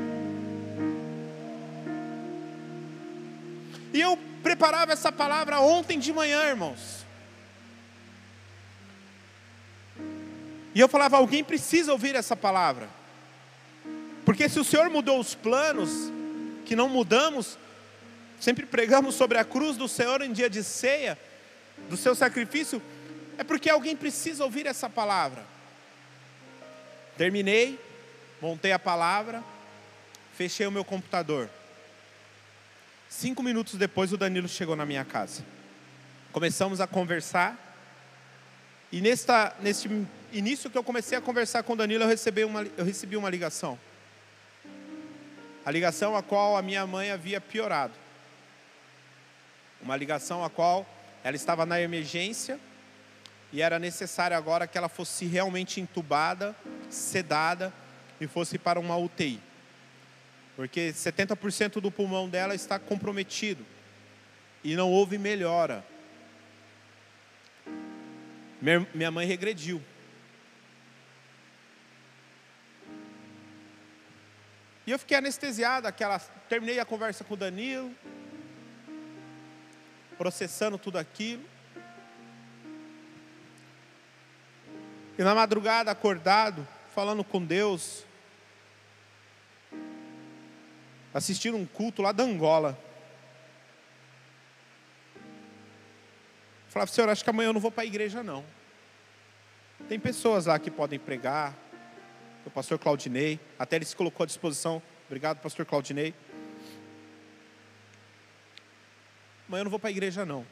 E 3.92 4.00
eu 4.00 4.18
preparava 4.42 4.92
essa 4.92 5.10
palavra 5.12 5.60
ontem 5.60 5.98
de 5.98 6.12
manhã, 6.12 6.42
irmãos. 6.44 7.06
E 10.74 10.80
eu 10.80 10.88
falava: 10.88 11.16
alguém 11.16 11.44
precisa 11.44 11.92
ouvir 11.92 12.14
essa 12.14 12.36
palavra. 12.36 12.88
Porque 14.34 14.48
se 14.48 14.58
o 14.58 14.64
Senhor 14.64 14.90
mudou 14.90 15.20
os 15.20 15.32
planos, 15.32 16.10
que 16.66 16.74
não 16.74 16.88
mudamos, 16.88 17.56
sempre 18.40 18.66
pregamos 18.66 19.14
sobre 19.14 19.38
a 19.38 19.44
cruz 19.44 19.76
do 19.76 19.86
Senhor 19.86 20.22
em 20.22 20.32
dia 20.32 20.50
de 20.50 20.64
ceia, 20.64 21.16
do 21.88 21.96
seu 21.96 22.16
sacrifício, 22.16 22.82
é 23.38 23.44
porque 23.44 23.70
alguém 23.70 23.94
precisa 23.94 24.42
ouvir 24.42 24.66
essa 24.66 24.90
palavra. 24.90 25.44
Terminei, 27.16 27.78
montei 28.42 28.72
a 28.72 28.78
palavra, 28.78 29.40
fechei 30.36 30.66
o 30.66 30.72
meu 30.72 30.84
computador. 30.84 31.48
Cinco 33.08 33.40
minutos 33.40 33.74
depois, 33.76 34.12
o 34.12 34.16
Danilo 34.16 34.48
chegou 34.48 34.74
na 34.74 34.84
minha 34.84 35.04
casa. 35.04 35.44
Começamos 36.32 36.80
a 36.80 36.88
conversar. 36.88 37.56
E 38.90 39.00
nesta, 39.00 39.54
neste 39.60 39.88
início 40.32 40.68
que 40.68 40.76
eu 40.76 40.82
comecei 40.82 41.16
a 41.16 41.20
conversar 41.20 41.62
com 41.62 41.74
o 41.74 41.76
Danilo, 41.76 42.02
eu 42.02 42.08
recebi 42.08 42.42
uma, 42.42 42.66
eu 42.76 42.84
recebi 42.84 43.16
uma 43.16 43.30
ligação 43.30 43.78
a 45.64 45.70
ligação 45.70 46.16
a 46.16 46.22
qual 46.22 46.56
a 46.56 46.62
minha 46.62 46.86
mãe 46.86 47.10
havia 47.10 47.40
piorado. 47.40 47.94
Uma 49.80 49.96
ligação 49.96 50.44
a 50.44 50.50
qual 50.50 50.86
ela 51.22 51.36
estava 51.36 51.64
na 51.64 51.80
emergência 51.80 52.58
e 53.52 53.62
era 53.62 53.78
necessário 53.78 54.36
agora 54.36 54.66
que 54.66 54.76
ela 54.76 54.88
fosse 54.88 55.26
realmente 55.26 55.80
entubada, 55.80 56.54
sedada 56.90 57.72
e 58.20 58.26
fosse 58.26 58.58
para 58.58 58.80
uma 58.80 58.96
UTI. 58.96 59.40
Porque 60.56 60.92
70% 60.92 61.80
do 61.80 61.90
pulmão 61.90 62.28
dela 62.28 62.54
está 62.54 62.78
comprometido 62.78 63.64
e 64.62 64.76
não 64.76 64.90
houve 64.90 65.18
melhora. 65.18 65.84
Minha 68.94 69.10
mãe 69.10 69.26
regrediu. 69.26 69.82
E 74.86 74.90
eu 74.90 74.98
fiquei 74.98 75.16
anestesiado, 75.16 75.88
aquela, 75.88 76.18
terminei 76.48 76.78
a 76.78 76.84
conversa 76.84 77.24
com 77.24 77.34
o 77.34 77.36
Danilo, 77.36 77.94
processando 80.18 80.76
tudo 80.76 80.98
aquilo. 80.98 81.44
E 85.16 85.22
na 85.22 85.34
madrugada, 85.34 85.90
acordado, 85.90 86.66
falando 86.94 87.24
com 87.24 87.42
Deus, 87.42 88.04
assistindo 91.14 91.56
um 91.56 91.64
culto 91.64 92.02
lá 92.02 92.12
da 92.12 92.24
Angola. 92.24 92.78
Falava, 96.68 96.90
Senhor, 96.90 97.08
acho 97.08 97.22
que 97.22 97.30
amanhã 97.30 97.48
eu 97.48 97.52
não 97.52 97.60
vou 97.60 97.70
para 97.70 97.84
a 97.84 97.86
igreja, 97.86 98.22
não. 98.22 98.44
Tem 99.88 99.98
pessoas 99.98 100.46
lá 100.46 100.58
que 100.58 100.70
podem 100.70 100.98
pregar, 100.98 101.54
o 102.46 102.50
pastor 102.50 102.78
Claudinei, 102.78 103.40
até 103.58 103.76
ele 103.76 103.84
se 103.84 103.96
colocou 103.96 104.24
à 104.24 104.26
disposição. 104.26 104.82
Obrigado, 105.06 105.40
pastor 105.40 105.64
Claudinei. 105.64 106.14
Amanhã 109.48 109.60
eu 109.60 109.64
não 109.64 109.70
vou 109.70 109.78
para 109.78 109.88
a 109.88 109.92
igreja, 109.92 110.24
não. 110.24 110.46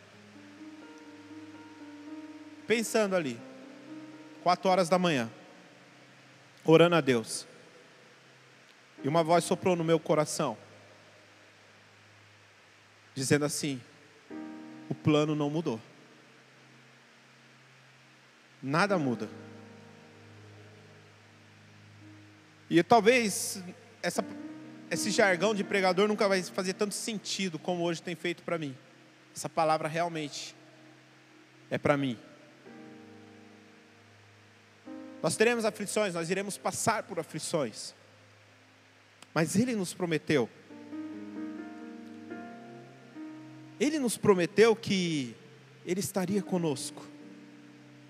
Pensando 2.66 3.16
ali, 3.16 3.38
quatro 4.42 4.70
horas 4.70 4.88
da 4.88 4.98
manhã, 4.98 5.30
orando 6.64 6.96
a 6.96 7.00
Deus. 7.00 7.46
E 9.02 9.08
uma 9.08 9.22
voz 9.22 9.44
soprou 9.44 9.74
no 9.74 9.82
meu 9.82 9.98
coração, 9.98 10.56
dizendo 13.14 13.44
assim: 13.44 13.80
o 14.88 14.94
plano 14.94 15.34
não 15.34 15.50
mudou. 15.50 15.80
Nada 18.62 18.96
muda. 18.96 19.28
E 22.72 22.82
talvez 22.82 23.62
essa, 24.02 24.24
esse 24.90 25.10
jargão 25.10 25.54
de 25.54 25.62
pregador 25.62 26.08
nunca 26.08 26.26
vai 26.26 26.42
fazer 26.42 26.72
tanto 26.72 26.94
sentido 26.94 27.58
como 27.58 27.82
hoje 27.82 28.02
tem 28.02 28.14
feito 28.14 28.42
para 28.42 28.56
mim. 28.56 28.74
Essa 29.36 29.46
palavra 29.46 29.86
realmente 29.86 30.56
é 31.70 31.76
para 31.76 31.98
mim. 31.98 32.18
Nós 35.22 35.36
teremos 35.36 35.66
aflições, 35.66 36.14
nós 36.14 36.30
iremos 36.30 36.56
passar 36.56 37.02
por 37.02 37.20
aflições. 37.20 37.94
Mas 39.34 39.54
Ele 39.54 39.76
nos 39.76 39.92
prometeu. 39.92 40.48
Ele 43.78 43.98
nos 43.98 44.16
prometeu 44.16 44.74
que 44.74 45.36
Ele 45.84 46.00
estaria 46.00 46.40
conosco. 46.40 47.06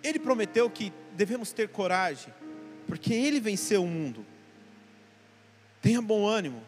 Ele 0.05 0.21
prometeu 0.21 0.71
que 0.71 0.93
devemos 1.15 1.53
ter 1.53 1.69
coragem, 1.69 2.33
porque 2.87 3.13
Ele 3.13 3.41
venceu 3.41 3.83
o 3.83 3.89
mundo. 3.89 4.25
Tenha 5.83 6.01
bom 6.01 6.27
ânimo. 6.27 6.63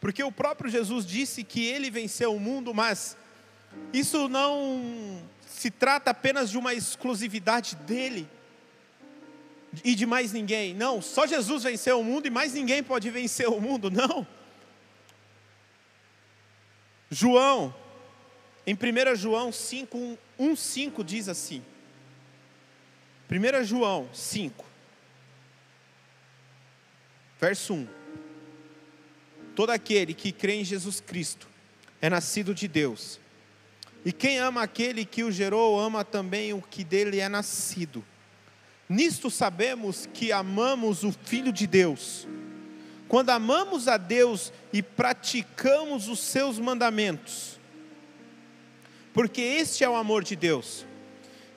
Porque 0.00 0.22
o 0.22 0.30
próprio 0.30 0.70
Jesus 0.70 1.04
disse 1.04 1.42
que 1.42 1.66
ele 1.66 1.90
venceu 1.90 2.34
o 2.34 2.40
mundo, 2.40 2.72
mas 2.72 3.16
isso 3.92 4.28
não 4.28 5.20
se 5.46 5.70
trata 5.70 6.10
apenas 6.10 6.50
de 6.50 6.56
uma 6.56 6.74
exclusividade 6.74 7.74
dele 7.74 8.28
e 9.82 9.94
de 9.94 10.06
mais 10.06 10.32
ninguém. 10.32 10.74
Não, 10.74 11.02
só 11.02 11.26
Jesus 11.26 11.64
venceu 11.64 11.98
o 11.98 12.04
mundo 12.04 12.26
e 12.26 12.30
mais 12.30 12.52
ninguém 12.52 12.82
pode 12.82 13.10
vencer 13.10 13.48
o 13.48 13.60
mundo, 13.60 13.90
não. 13.90 14.26
João, 17.10 17.74
em 18.66 18.74
1 18.74 19.16
João 19.16 19.50
5, 19.50 20.18
1, 20.38 20.56
5 20.56 21.02
diz 21.02 21.28
assim. 21.28 21.64
1 23.30 23.64
João 23.64 24.08
5. 24.12 24.73
Verso 27.44 27.74
1: 27.74 27.86
Todo 29.54 29.68
aquele 29.68 30.14
que 30.14 30.32
crê 30.32 30.54
em 30.54 30.64
Jesus 30.64 30.98
Cristo 30.98 31.46
é 32.00 32.08
nascido 32.08 32.54
de 32.54 32.66
Deus. 32.66 33.20
E 34.02 34.12
quem 34.12 34.38
ama 34.38 34.62
aquele 34.62 35.04
que 35.04 35.22
o 35.22 35.30
gerou, 35.30 35.78
ama 35.78 36.06
também 36.06 36.54
o 36.54 36.62
que 36.62 36.82
dele 36.82 37.20
é 37.20 37.28
nascido. 37.28 38.02
Nisto 38.88 39.30
sabemos 39.30 40.08
que 40.14 40.32
amamos 40.32 41.04
o 41.04 41.12
Filho 41.12 41.52
de 41.52 41.66
Deus. 41.66 42.26
Quando 43.08 43.28
amamos 43.28 43.88
a 43.88 43.98
Deus 43.98 44.50
e 44.72 44.82
praticamos 44.82 46.08
os 46.08 46.20
seus 46.20 46.58
mandamentos. 46.58 47.60
Porque 49.12 49.42
este 49.42 49.84
é 49.84 49.88
o 49.88 49.96
amor 49.96 50.24
de 50.24 50.34
Deus, 50.34 50.86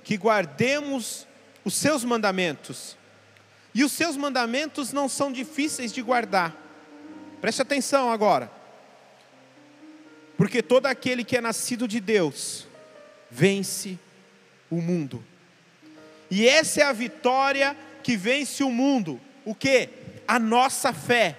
que 0.03 0.17
guardemos 0.17 1.25
os 1.63 1.75
seus 1.75 2.03
mandamentos. 2.03 2.97
E 3.77 3.84
os 3.84 3.91
seus 3.91 4.17
mandamentos 4.17 4.91
não 4.91 5.07
são 5.07 5.31
difíceis 5.31 5.93
de 5.93 6.01
guardar. 6.01 6.51
Preste 7.39 7.62
atenção 7.62 8.12
agora. 8.12 8.51
Porque 10.36 10.63
todo 10.63 10.88
aquele 10.88 11.24
que 11.24 11.38
é 11.38 11.41
nascido 11.41 11.88
de 11.88 12.00
Deus 12.00 12.65
vence 13.29 14.00
o 14.67 14.81
mundo. 14.81 15.24
E 16.31 16.48
essa 16.48 16.81
é 16.81 16.84
a 16.86 16.91
vitória 16.91 17.77
que 18.01 18.17
vence 18.17 18.63
o 18.63 18.72
mundo. 18.72 19.22
O 19.46 19.53
que? 19.53 19.89
A 20.27 20.39
nossa 20.39 20.91
fé. 20.91 21.38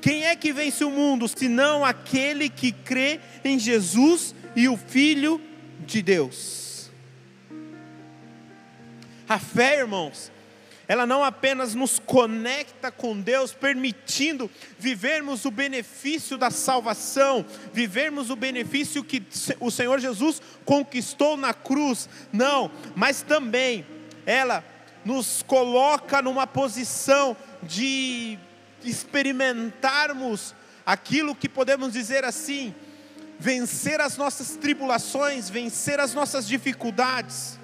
Quem 0.00 0.24
é 0.24 0.34
que 0.34 0.54
vence 0.54 0.84
o 0.84 0.90
mundo, 0.90 1.28
senão 1.28 1.84
aquele 1.84 2.48
que 2.48 2.72
crê 2.72 3.20
em 3.44 3.58
Jesus 3.58 4.34
e 4.56 4.70
o 4.70 4.76
Filho 4.78 5.38
de 5.80 6.00
Deus? 6.00 6.90
A 9.28 9.38
fé, 9.38 9.80
irmãos, 9.80 10.32
ela 10.86 11.06
não 11.06 11.24
apenas 11.24 11.74
nos 11.74 11.98
conecta 11.98 12.90
com 12.90 13.18
Deus, 13.18 13.52
permitindo 13.52 14.50
vivermos 14.78 15.44
o 15.44 15.50
benefício 15.50 16.36
da 16.36 16.50
salvação, 16.50 17.44
vivermos 17.72 18.30
o 18.30 18.36
benefício 18.36 19.02
que 19.02 19.22
o 19.60 19.70
Senhor 19.70 19.98
Jesus 19.98 20.42
conquistou 20.64 21.36
na 21.36 21.54
cruz, 21.54 22.08
não, 22.32 22.70
mas 22.94 23.22
também 23.22 23.86
ela 24.26 24.64
nos 25.04 25.42
coloca 25.42 26.20
numa 26.20 26.46
posição 26.46 27.36
de 27.62 28.38
experimentarmos 28.82 30.54
aquilo 30.84 31.34
que 31.34 31.48
podemos 31.48 31.92
dizer 31.92 32.24
assim, 32.24 32.74
vencer 33.38 34.00
as 34.00 34.16
nossas 34.16 34.56
tribulações, 34.56 35.48
vencer 35.48 35.98
as 35.98 36.12
nossas 36.12 36.46
dificuldades 36.46 37.58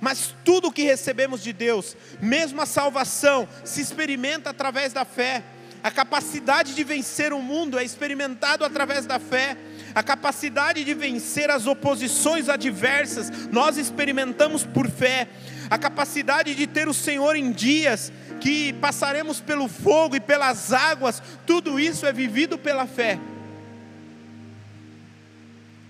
mas 0.00 0.34
tudo 0.44 0.68
o 0.68 0.72
que 0.72 0.82
recebemos 0.82 1.42
de 1.42 1.52
Deus, 1.52 1.96
mesmo 2.20 2.60
a 2.60 2.66
salvação, 2.66 3.48
se 3.64 3.80
experimenta 3.80 4.50
através 4.50 4.92
da 4.92 5.04
fé. 5.04 5.42
A 5.82 5.90
capacidade 5.90 6.74
de 6.74 6.82
vencer 6.82 7.32
o 7.32 7.40
mundo 7.40 7.78
é 7.78 7.84
experimentado 7.84 8.64
através 8.64 9.06
da 9.06 9.18
fé. 9.18 9.56
A 9.94 10.02
capacidade 10.02 10.84
de 10.84 10.92
vencer 10.94 11.50
as 11.50 11.66
oposições 11.66 12.48
adversas, 12.48 13.30
nós 13.52 13.76
experimentamos 13.76 14.64
por 14.64 14.90
fé. 14.90 15.28
A 15.70 15.78
capacidade 15.78 16.54
de 16.54 16.66
ter 16.66 16.88
o 16.88 16.94
Senhor 16.94 17.36
em 17.36 17.52
dias 17.52 18.12
que 18.40 18.72
passaremos 18.74 19.40
pelo 19.40 19.68
fogo 19.68 20.16
e 20.16 20.20
pelas 20.20 20.72
águas, 20.72 21.22
tudo 21.46 21.78
isso 21.80 22.04
é 22.04 22.12
vivido 22.12 22.58
pela 22.58 22.86
fé. 22.86 23.18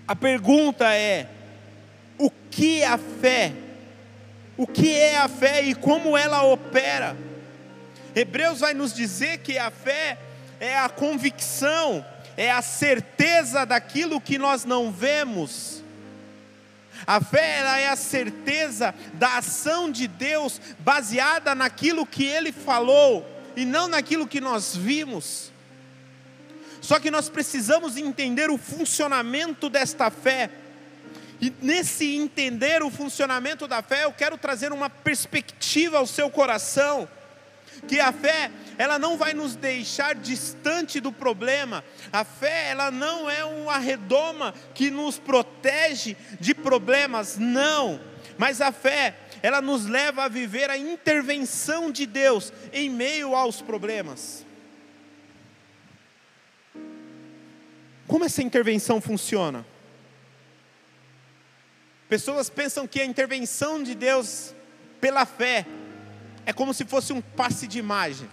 A 0.07 0.15
pergunta 0.15 0.93
é: 0.93 1.27
o 2.17 2.31
que 2.49 2.83
a 2.83 2.97
fé 2.97 3.51
o 4.57 4.65
que 4.65 4.91
é 4.91 5.17
a 5.17 5.27
fé 5.27 5.61
e 5.61 5.75
como 5.75 6.17
ela 6.17 6.43
opera. 6.43 7.15
Hebreus 8.15 8.61
vai 8.61 8.73
nos 8.73 8.93
dizer 8.93 9.37
que 9.39 9.57
a 9.59 9.69
fé 9.69 10.17
é 10.59 10.77
a 10.77 10.89
convicção, 10.89 12.03
é 12.35 12.51
a 12.51 12.63
certeza 12.63 13.65
daquilo 13.65 14.19
que 14.19 14.39
nós 14.39 14.65
não 14.65 14.91
vemos. 14.91 15.83
A 17.05 17.21
fé 17.21 17.59
ela 17.59 17.79
é 17.79 17.87
a 17.89 17.95
certeza 17.95 18.95
da 19.13 19.37
ação 19.37 19.91
de 19.91 20.07
Deus 20.07 20.59
baseada 20.79 21.53
naquilo 21.53 22.05
que 22.05 22.25
ele 22.25 22.51
falou 22.51 23.25
e 23.55 23.63
não 23.63 23.87
naquilo 23.87 24.27
que 24.27 24.41
nós 24.41 24.75
vimos. 24.75 25.51
Só 26.81 26.99
que 26.99 27.11
nós 27.11 27.29
precisamos 27.29 27.97
entender 27.97 28.49
o 28.49 28.57
funcionamento 28.57 29.69
desta 29.69 30.09
fé 30.09 30.49
e 31.39 31.53
nesse 31.61 32.15
entender 32.15 32.81
o 32.81 32.89
funcionamento 32.89 33.67
da 33.67 33.81
fé, 33.81 34.05
eu 34.05 34.11
quero 34.11 34.37
trazer 34.37 34.71
uma 34.71 34.89
perspectiva 34.89 35.97
ao 35.97 36.07
seu 36.07 36.29
coração, 36.29 37.07
que 37.87 37.99
a 37.99 38.11
fé, 38.11 38.49
ela 38.77 38.97
não 38.97 39.17
vai 39.17 39.33
nos 39.35 39.55
deixar 39.55 40.15
distante 40.15 40.99
do 40.99 41.11
problema. 41.11 41.83
A 42.11 42.23
fé, 42.23 42.69
ela 42.69 42.89
não 42.89 43.29
é 43.29 43.45
uma 43.45 43.77
redoma 43.77 44.53
que 44.73 44.89
nos 44.89 45.19
protege 45.19 46.17
de 46.39 46.55
problemas, 46.55 47.37
não. 47.37 47.99
Mas 48.35 48.61
a 48.61 48.71
fé, 48.71 49.15
ela 49.43 49.61
nos 49.61 49.85
leva 49.85 50.23
a 50.23 50.27
viver 50.27 50.71
a 50.71 50.77
intervenção 50.77 51.91
de 51.91 52.07
Deus 52.07 52.51
em 52.73 52.89
meio 52.89 53.35
aos 53.35 53.61
problemas. 53.61 54.43
Como 58.07 58.25
essa 58.25 58.41
intervenção 58.41 58.99
funciona? 58.99 59.65
Pessoas 62.09 62.49
pensam 62.49 62.87
que 62.87 63.01
a 63.01 63.05
intervenção 63.05 63.83
de 63.83 63.93
Deus 63.93 64.53
pela 65.01 65.25
fé 65.25 65.65
é 66.45 66.53
como 66.53 66.73
se 66.73 66.85
fosse 66.85 67.11
um 67.11 67.21
passe 67.21 67.67
de 67.67 67.77
imagem. 67.77 68.29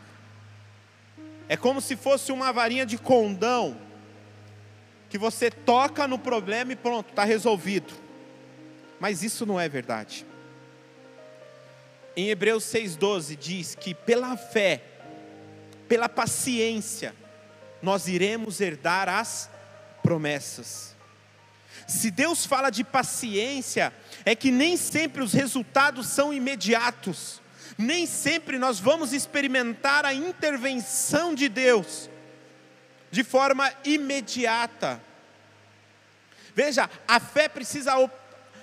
É 1.48 1.56
como 1.56 1.80
se 1.80 1.96
fosse 1.96 2.30
uma 2.30 2.52
varinha 2.52 2.86
de 2.86 2.96
condão 2.96 3.76
que 5.10 5.18
você 5.18 5.50
toca 5.50 6.08
no 6.08 6.18
problema 6.18 6.72
e 6.72 6.76
pronto, 6.76 7.10
está 7.10 7.24
resolvido. 7.24 7.92
Mas 8.98 9.22
isso 9.22 9.44
não 9.44 9.60
é 9.60 9.68
verdade. 9.68 10.24
Em 12.16 12.30
Hebreus 12.30 12.64
6,12 12.64 13.36
diz 13.36 13.74
que 13.74 13.94
pela 13.94 14.36
fé, 14.36 14.82
pela 15.88 16.08
paciência, 16.08 17.14
nós 17.82 18.06
iremos 18.06 18.60
herdar 18.60 19.08
as 19.08 19.50
promessas. 20.02 20.93
Se 21.86 22.10
Deus 22.10 22.46
fala 22.46 22.70
de 22.70 22.82
paciência, 22.82 23.92
é 24.24 24.34
que 24.34 24.50
nem 24.50 24.76
sempre 24.76 25.22
os 25.22 25.32
resultados 25.32 26.06
são 26.06 26.32
imediatos, 26.32 27.40
nem 27.76 28.06
sempre 28.06 28.58
nós 28.58 28.78
vamos 28.78 29.12
experimentar 29.12 30.04
a 30.04 30.14
intervenção 30.14 31.34
de 31.34 31.48
Deus 31.48 32.08
de 33.10 33.22
forma 33.22 33.72
imediata. 33.84 35.00
Veja, 36.54 36.90
a 37.06 37.20
fé 37.20 37.48
precisa, 37.48 37.92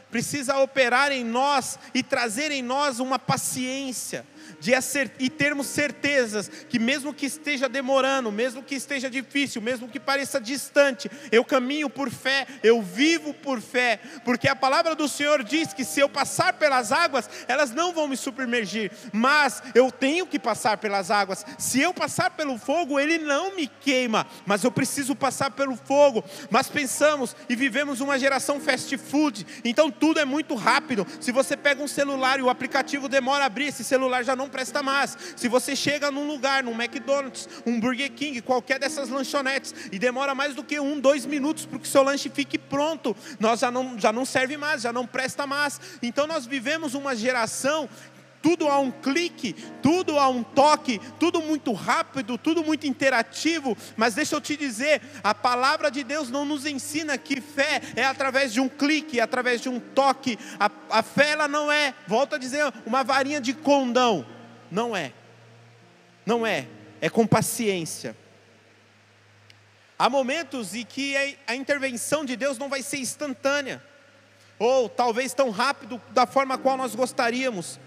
precisa 0.10 0.58
operar 0.58 1.12
em 1.12 1.24
nós 1.24 1.80
e 1.94 2.04
trazer 2.04 2.52
em 2.52 2.62
nós 2.62 3.00
uma 3.00 3.20
paciência 3.20 4.26
de 4.60 4.72
e 5.20 5.30
termos 5.30 5.68
certezas 5.68 6.50
que, 6.70 6.80
mesmo 6.80 7.14
que 7.14 7.26
esteja 7.26 7.70
demorando, 7.70 8.32
mesmo 8.32 8.64
que 8.64 8.76
esteja 8.76 9.10
difícil, 9.10 9.62
mesmo 9.62 9.88
que 9.88 10.00
pareça 10.00 10.40
distante, 10.40 11.10
eu 11.32 11.46
caminho 11.46 11.90
por 11.90 12.10
fé, 12.10 12.48
eu 12.64 12.82
vivo 12.82 13.34
por 13.34 13.62
fé, 13.62 14.00
porque 14.26 14.48
a 14.48 14.56
palavra 14.56 14.96
do 14.96 15.08
Senhor 15.08 15.44
diz 15.44 15.74
que 15.74 15.86
se 15.86 16.00
eu 16.00 16.10
passar 16.10 16.54
pelas 16.54 16.92
águas, 16.92 17.30
elas 17.48 17.72
não 17.72 17.94
vão 17.94 18.08
me 18.08 18.18
submergir, 18.18 18.92
mas 19.14 19.62
eu 19.76 19.92
tenho 19.92 20.26
que 20.26 20.40
passar 20.40 20.78
pelas 20.78 21.12
águas. 21.12 21.46
Se 21.58 21.80
eu 21.80 21.94
passar 21.94 22.32
pelo 22.32 22.58
fogo, 22.58 23.00
ele 23.00 23.18
não 23.18 23.56
me 23.56 23.68
queima, 23.68 24.26
mas 24.46 24.64
eu 24.64 24.72
preciso 24.72 25.16
passar 25.16 25.52
pelo 25.52 25.76
fogo. 25.76 26.24
Mas 26.50 26.68
pensamos 26.68 27.36
e 27.48 27.56
vivemos 27.56 28.02
uma 28.02 28.18
geração 28.18 28.60
fast 28.60 28.98
food, 28.98 29.46
então 29.64 29.92
tudo 29.92 30.20
é 30.20 30.26
muito 30.26 30.56
rápido. 30.56 31.06
Se 31.20 31.32
você 31.32 31.56
pega 31.56 31.84
um 31.84 31.88
celular 31.88 32.40
e 32.40 32.42
o 32.42 32.50
aplicativo 32.50 33.08
demora 33.08 33.44
a 33.44 33.48
abrir, 33.48 33.68
esse 33.68 33.84
celular 33.84 34.24
já 34.24 34.36
não 34.36 34.41
presta 34.50 34.84
mais. 34.84 35.18
Se 35.36 35.48
você 35.48 35.76
chega 35.76 36.12
num 36.12 36.28
lugar, 36.28 36.64
num 36.64 36.74
McDonald's, 36.74 37.48
um 37.66 37.80
Burger 37.80 38.12
King, 38.12 38.42
qualquer 38.42 38.80
dessas 38.80 39.10
lanchonetes, 39.10 39.74
e 39.92 40.00
demora 40.00 40.34
mais 40.36 40.56
do 40.56 40.64
que 40.64 40.80
um, 40.80 41.00
dois 41.00 41.26
minutos 41.26 41.66
para 41.66 41.80
que 41.80 41.88
seu 41.88 42.04
lanche 42.04 42.30
fique 42.30 42.58
pronto, 42.58 43.16
nós 43.40 43.60
já 43.60 43.72
não, 43.72 43.98
já 44.00 44.12
não 44.12 44.26
serve 44.26 44.58
mais, 44.58 44.82
já 44.82 44.94
não 44.94 45.06
presta 45.06 45.48
mais. 45.48 45.80
Então 46.02 46.28
nós 46.28 46.46
vivemos 46.46 46.94
uma 46.94 47.16
geração 47.16 47.90
tudo 48.42 48.68
a 48.68 48.80
um 48.80 48.92
clique, 48.92 49.54
tudo 49.82 50.18
a 50.18 50.28
um 50.28 50.44
toque, 50.44 51.00
tudo 51.20 51.42
muito 51.42 51.72
rápido, 51.74 52.38
tudo 52.38 52.64
muito 52.64 52.88
interativo, 52.88 53.78
mas 53.96 54.16
deixa 54.16 54.36
eu 54.36 54.42
te 54.42 54.58
dizer, 54.58 55.02
a 55.24 55.34
palavra 55.34 55.92
de 55.92 56.04
Deus 56.04 56.30
não 56.30 56.44
nos 56.44 56.66
ensina 56.66 57.18
que 57.18 57.40
fé 57.40 57.82
é 57.96 58.04
através 58.04 58.52
de 58.52 58.60
um 58.60 58.68
clique, 58.68 59.20
é 59.20 59.24
através 59.24 59.62
de 59.62 59.70
um 59.70 59.80
toque, 59.80 60.38
a, 60.60 60.70
a 60.90 61.04
fé 61.04 61.32
ela 61.32 61.48
não 61.48 61.72
é, 61.72 61.94
volto 62.08 62.36
a 62.36 62.38
dizer, 62.38 62.74
uma 62.86 63.04
varinha 63.04 63.40
de 63.40 63.54
condão, 63.54 64.26
não 64.70 64.96
é. 64.96 65.14
Não 66.26 66.46
é. 66.46 66.68
É 67.00 67.10
com 67.10 67.26
paciência. 67.26 68.16
Há 69.98 70.10
momentos 70.10 70.74
em 70.74 70.84
que 70.84 71.16
a 71.46 71.56
intervenção 71.56 72.26
de 72.26 72.36
Deus 72.36 72.58
não 72.58 72.70
vai 72.70 72.82
ser 72.82 72.98
instantânea, 72.98 73.84
ou 74.58 74.90
talvez 74.90 75.34
tão 75.34 75.50
rápido 75.50 76.02
da 76.10 76.26
forma 76.26 76.58
qual 76.58 76.78
nós 76.78 76.96
gostaríamos, 76.96 77.80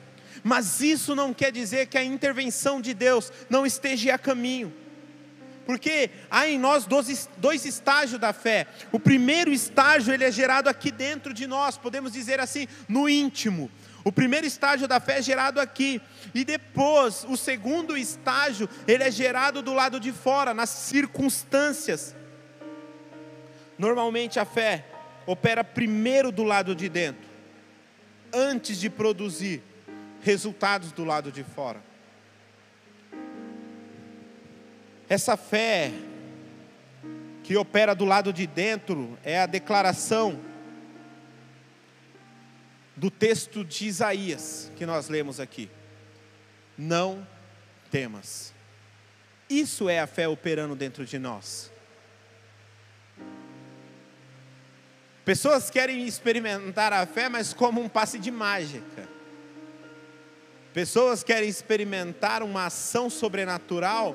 mas 0.45 0.83
isso 0.83 1.15
não 1.15 1.33
quer 1.33 1.51
dizer 1.51 1.87
que 1.87 1.97
a 1.97 2.05
intervenção 2.05 2.79
de 2.79 2.93
Deus 2.93 3.33
não 3.49 3.65
esteja 3.65 4.15
a 4.15 4.19
caminho. 4.19 4.71
Porque 5.65 6.11
há 6.31 6.47
em 6.47 6.59
nós 6.59 6.85
dois, 6.85 7.65
estágios 7.65 8.21
da 8.21 8.35
fé. 8.35 8.67
O 8.93 9.01
primeiro 9.01 9.51
estágio 9.51 10.13
ele 10.13 10.23
é 10.23 10.31
gerado 10.31 10.69
aqui 10.69 10.91
dentro 10.91 11.33
de 11.33 11.47
nós, 11.47 11.79
podemos 11.79 12.13
dizer 12.13 12.39
assim, 12.41 12.69
no 12.87 13.09
íntimo. 13.09 13.71
O 14.05 14.13
primeiro 14.13 14.47
estágio 14.47 14.87
da 14.87 15.01
fé 15.01 15.21
é 15.21 15.23
gerado 15.23 15.59
aqui, 15.59 15.99
e 16.35 16.45
depois, 16.45 17.25
o 17.27 17.39
segundo 17.39 17.97
estágio, 17.97 18.69
ele 18.87 19.03
é 19.03 19.11
gerado 19.11 19.63
do 19.63 19.73
lado 19.73 19.99
de 19.99 20.13
fora, 20.13 20.53
nas 20.53 20.69
circunstâncias. 20.69 22.15
Normalmente 23.79 24.39
a 24.39 24.45
fé 24.45 24.85
opera 25.25 25.65
primeiro 25.65 26.31
do 26.31 26.43
lado 26.43 26.75
de 26.75 26.87
dentro, 26.91 27.27
antes 28.31 28.79
de 28.79 28.91
produzir 28.91 29.63
resultados 30.25 30.91
do 30.91 31.05
lado 31.05 31.31
de 31.31 31.45
fora. 31.45 31.81
Essa 35.07 35.37
fé 35.37 35.93
que 37.43 37.57
opera 37.59 37.95
do 37.95 38.07
lado 38.07 38.33
de 38.33 38.47
dentro 38.47 39.19
é 39.23 39.39
a 39.39 39.45
declaração 39.45 40.41
do 42.97 43.11
texto 43.11 43.63
de 43.63 43.87
Isaías 43.87 44.73
que 44.77 44.87
nós 44.87 45.11
lemos 45.11 45.39
aqui. 45.39 45.71
Não 46.77 47.27
temas. 47.91 48.55
Isso 49.49 49.91
é 49.91 50.01
a 50.01 50.07
fé 50.07 50.27
operando 50.27 50.75
dentro 50.75 51.05
de 51.05 51.19
nós. 51.19 51.71
Pessoas 55.23 55.69
querem 55.69 56.07
experimentar 56.07 56.95
a 56.95 57.07
fé, 57.07 57.29
mas 57.29 57.53
como 57.53 57.83
um 57.83 57.91
passe 57.91 58.19
de 58.19 58.31
mágica. 58.31 59.14
Pessoas 60.75 61.25
querem 61.25 61.49
experimentar 61.49 62.43
uma 62.43 62.67
ação 62.67 63.09
sobrenatural 63.09 64.15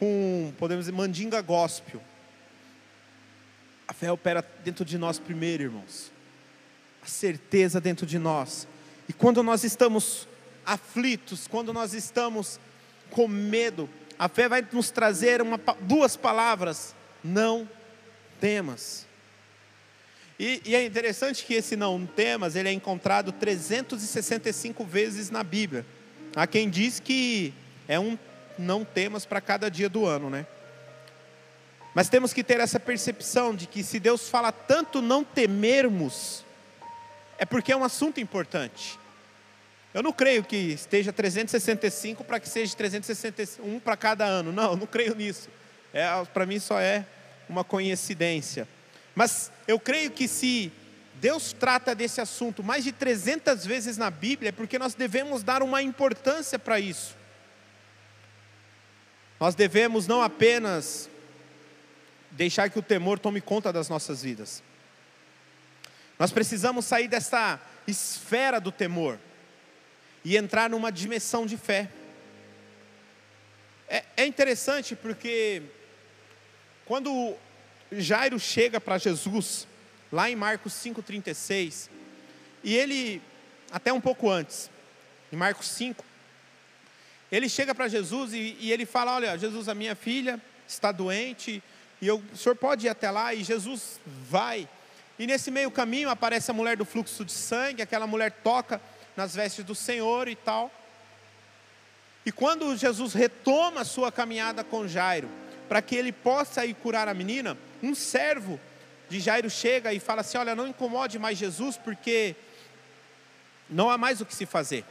com, 0.00 0.52
podemos 0.58 0.86
dizer, 0.86 0.96
mandinga 0.96 1.40
gospel. 1.40 2.02
A 3.86 3.92
fé 3.92 4.10
opera 4.10 4.44
dentro 4.64 4.84
de 4.84 4.98
nós 4.98 5.20
primeiro, 5.20 5.62
irmãos 5.62 6.12
a 7.04 7.06
certeza 7.06 7.80
dentro 7.80 8.06
de 8.06 8.18
nós. 8.18 8.66
E 9.08 9.12
quando 9.12 9.42
nós 9.42 9.62
estamos 9.62 10.26
aflitos, 10.64 11.46
quando 11.46 11.72
nós 11.72 11.92
estamos 11.92 12.58
com 13.10 13.28
medo, 13.28 13.88
a 14.18 14.28
fé 14.28 14.48
vai 14.48 14.66
nos 14.72 14.90
trazer 14.90 15.42
uma, 15.42 15.60
duas 15.82 16.16
palavras: 16.16 16.94
não 17.22 17.68
temas. 18.40 19.06
E, 20.38 20.60
e, 20.64 20.74
é 20.74 20.84
interessante 20.84 21.44
que 21.44 21.54
esse 21.54 21.76
não 21.76 22.04
temas, 22.04 22.56
ele 22.56 22.68
é 22.68 22.72
encontrado 22.72 23.30
365 23.30 24.84
vezes 24.84 25.30
na 25.30 25.44
Bíblia. 25.44 25.86
Há 26.34 26.46
quem 26.46 26.68
diz 26.68 26.98
que 26.98 27.54
é 27.86 27.98
um 28.00 28.18
não 28.58 28.84
temas 28.84 29.24
para 29.24 29.40
cada 29.40 29.70
dia 29.70 29.88
do 29.88 30.06
ano, 30.06 30.28
né? 30.30 30.46
Mas 31.94 32.08
temos 32.08 32.32
que 32.32 32.42
ter 32.42 32.58
essa 32.58 32.80
percepção 32.80 33.54
de 33.54 33.66
que 33.68 33.84
se 33.84 34.00
Deus 34.00 34.28
fala 34.28 34.50
tanto 34.50 35.00
não 35.00 35.22
temermos, 35.22 36.44
é 37.38 37.44
porque 37.44 37.72
é 37.72 37.76
um 37.76 37.84
assunto 37.84 38.20
importante. 38.20 38.98
Eu 39.92 40.02
não 40.02 40.12
creio 40.12 40.42
que 40.42 40.56
esteja 40.56 41.12
365 41.12 42.24
para 42.24 42.40
que 42.40 42.48
seja 42.48 42.74
361 42.74 43.78
para 43.78 43.96
cada 43.96 44.24
ano. 44.24 44.50
Não, 44.50 44.74
não 44.74 44.88
creio 44.88 45.14
nisso. 45.14 45.48
É, 45.92 46.04
para 46.32 46.44
mim 46.44 46.58
só 46.58 46.80
é 46.80 47.06
uma 47.48 47.62
coincidência. 47.62 48.66
Mas 49.14 49.52
eu 49.66 49.78
creio 49.78 50.10
que 50.10 50.28
se 50.28 50.72
Deus 51.14 51.52
trata 51.52 51.94
desse 51.94 52.20
assunto 52.20 52.62
mais 52.62 52.84
de 52.84 52.92
300 52.92 53.64
vezes 53.64 53.96
na 53.96 54.10
Bíblia, 54.10 54.50
é 54.50 54.52
porque 54.52 54.78
nós 54.78 54.94
devemos 54.94 55.42
dar 55.42 55.62
uma 55.62 55.82
importância 55.82 56.58
para 56.58 56.78
isso. 56.78 57.16
Nós 59.40 59.54
devemos 59.54 60.06
não 60.06 60.22
apenas 60.22 61.08
deixar 62.30 62.68
que 62.68 62.78
o 62.78 62.82
temor 62.82 63.18
tome 63.18 63.40
conta 63.40 63.72
das 63.72 63.88
nossas 63.88 64.22
vidas, 64.22 64.62
nós 66.18 66.30
precisamos 66.30 66.84
sair 66.84 67.08
dessa 67.08 67.60
esfera 67.86 68.60
do 68.60 68.70
temor 68.70 69.18
e 70.24 70.36
entrar 70.36 70.70
numa 70.70 70.90
dimensão 70.90 71.44
de 71.44 71.56
fé. 71.56 71.88
É, 73.88 74.04
é 74.16 74.26
interessante 74.26 74.94
porque 74.96 75.62
quando 76.86 77.36
Jairo 77.92 78.38
chega 78.38 78.80
para 78.80 78.98
Jesus, 78.98 79.66
lá 80.10 80.30
em 80.30 80.36
Marcos 80.36 80.72
5,36, 80.74 81.88
e 82.62 82.74
ele, 82.74 83.20
até 83.70 83.92
um 83.92 84.00
pouco 84.00 84.30
antes, 84.30 84.70
em 85.32 85.36
Marcos 85.36 85.68
5, 85.68 86.04
ele 87.30 87.48
chega 87.48 87.74
para 87.74 87.88
Jesus 87.88 88.32
e, 88.32 88.56
e, 88.60 88.72
ele 88.72 88.86
fala: 88.86 89.16
Olha, 89.16 89.36
Jesus, 89.36 89.68
a 89.68 89.74
minha 89.74 89.94
filha 89.94 90.40
está 90.66 90.92
doente, 90.92 91.62
e 92.00 92.06
eu, 92.06 92.22
o 92.32 92.36
senhor 92.36 92.54
pode 92.54 92.86
ir 92.86 92.88
até 92.88 93.10
lá? 93.10 93.34
E 93.34 93.42
Jesus 93.42 94.00
vai. 94.06 94.68
E 95.18 95.26
nesse 95.26 95.50
meio 95.50 95.70
caminho 95.70 96.08
aparece 96.08 96.50
a 96.50 96.54
mulher 96.54 96.76
do 96.76 96.84
fluxo 96.84 97.24
de 97.24 97.32
sangue, 97.32 97.82
aquela 97.82 98.06
mulher 98.06 98.30
toca 98.30 98.80
nas 99.16 99.34
vestes 99.34 99.64
do 99.64 99.74
Senhor 99.74 100.28
e 100.28 100.34
tal. 100.34 100.70
E 102.26 102.32
quando 102.32 102.76
Jesus 102.76 103.12
retoma 103.12 103.82
a 103.82 103.84
sua 103.84 104.10
caminhada 104.10 104.64
com 104.64 104.88
Jairo, 104.88 105.28
para 105.68 105.82
que 105.82 105.94
ele 105.94 106.12
possa 106.12 106.64
ir 106.64 106.74
curar 106.74 107.08
a 107.08 107.14
menina, 107.14 107.56
um 107.84 107.94
servo 107.94 108.58
de 109.08 109.20
Jairo 109.20 109.50
chega 109.50 109.92
e 109.92 110.00
fala 110.00 110.22
assim: 110.22 110.38
Olha, 110.38 110.54
não 110.54 110.66
incomode 110.66 111.18
mais 111.18 111.38
Jesus, 111.38 111.76
porque 111.76 112.34
não 113.68 113.90
há 113.90 113.98
mais 113.98 114.20
o 114.20 114.26
que 114.26 114.34
se 114.34 114.46
fazer. 114.46 114.84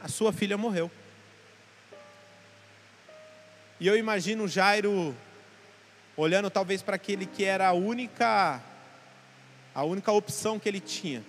A 0.00 0.08
sua 0.08 0.32
filha 0.32 0.56
morreu. 0.56 0.90
E 3.80 3.86
eu 3.86 3.96
imagino 3.96 4.46
Jairo 4.48 5.16
olhando 6.16 6.50
talvez 6.50 6.82
para 6.82 6.96
aquele 6.96 7.26
que 7.26 7.44
era 7.44 7.68
a 7.68 7.72
única 7.72 8.60
a 9.74 9.84
única 9.84 10.10
opção 10.10 10.58
que 10.58 10.68
ele 10.68 10.80
tinha. 10.80 11.24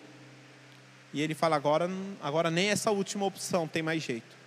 E 1.14 1.22
ele 1.22 1.34
fala: 1.34 1.56
agora, 1.56 1.90
agora 2.22 2.52
nem 2.52 2.70
essa 2.70 2.92
última 2.92 3.26
opção 3.26 3.68
tem 3.68 3.82
mais 3.82 4.04
jeito. 4.04 4.38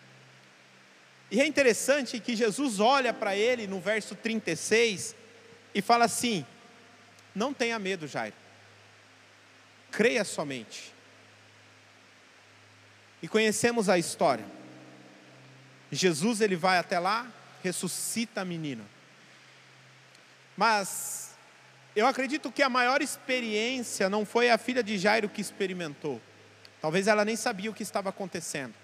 E 1.30 1.40
é 1.40 1.46
interessante 1.46 2.20
que 2.20 2.36
Jesus 2.36 2.78
olha 2.78 3.12
para 3.14 3.34
ele 3.34 3.66
no 3.66 3.80
verso 3.80 4.14
36 4.14 5.16
e 5.74 5.80
fala 5.82 6.04
assim: 6.04 6.44
Não 7.34 7.52
tenha 7.52 7.78
medo, 7.78 8.06
Jairo, 8.06 8.36
creia 9.90 10.24
somente. 10.24 10.92
E 13.22 13.28
conhecemos 13.28 13.88
a 13.88 13.98
história. 13.98 14.44
Jesus 15.90 16.40
ele 16.40 16.56
vai 16.56 16.78
até 16.78 16.98
lá, 16.98 17.30
ressuscita 17.62 18.40
a 18.40 18.44
menina. 18.44 18.84
Mas 20.56 21.34
eu 21.94 22.06
acredito 22.06 22.50
que 22.50 22.62
a 22.62 22.68
maior 22.68 23.02
experiência 23.02 24.08
não 24.08 24.24
foi 24.24 24.50
a 24.50 24.58
filha 24.58 24.82
de 24.82 24.98
Jairo 24.98 25.28
que 25.28 25.40
experimentou. 25.40 26.20
Talvez 26.80 27.06
ela 27.06 27.24
nem 27.24 27.36
sabia 27.36 27.70
o 27.70 27.74
que 27.74 27.82
estava 27.82 28.08
acontecendo. 28.08 28.74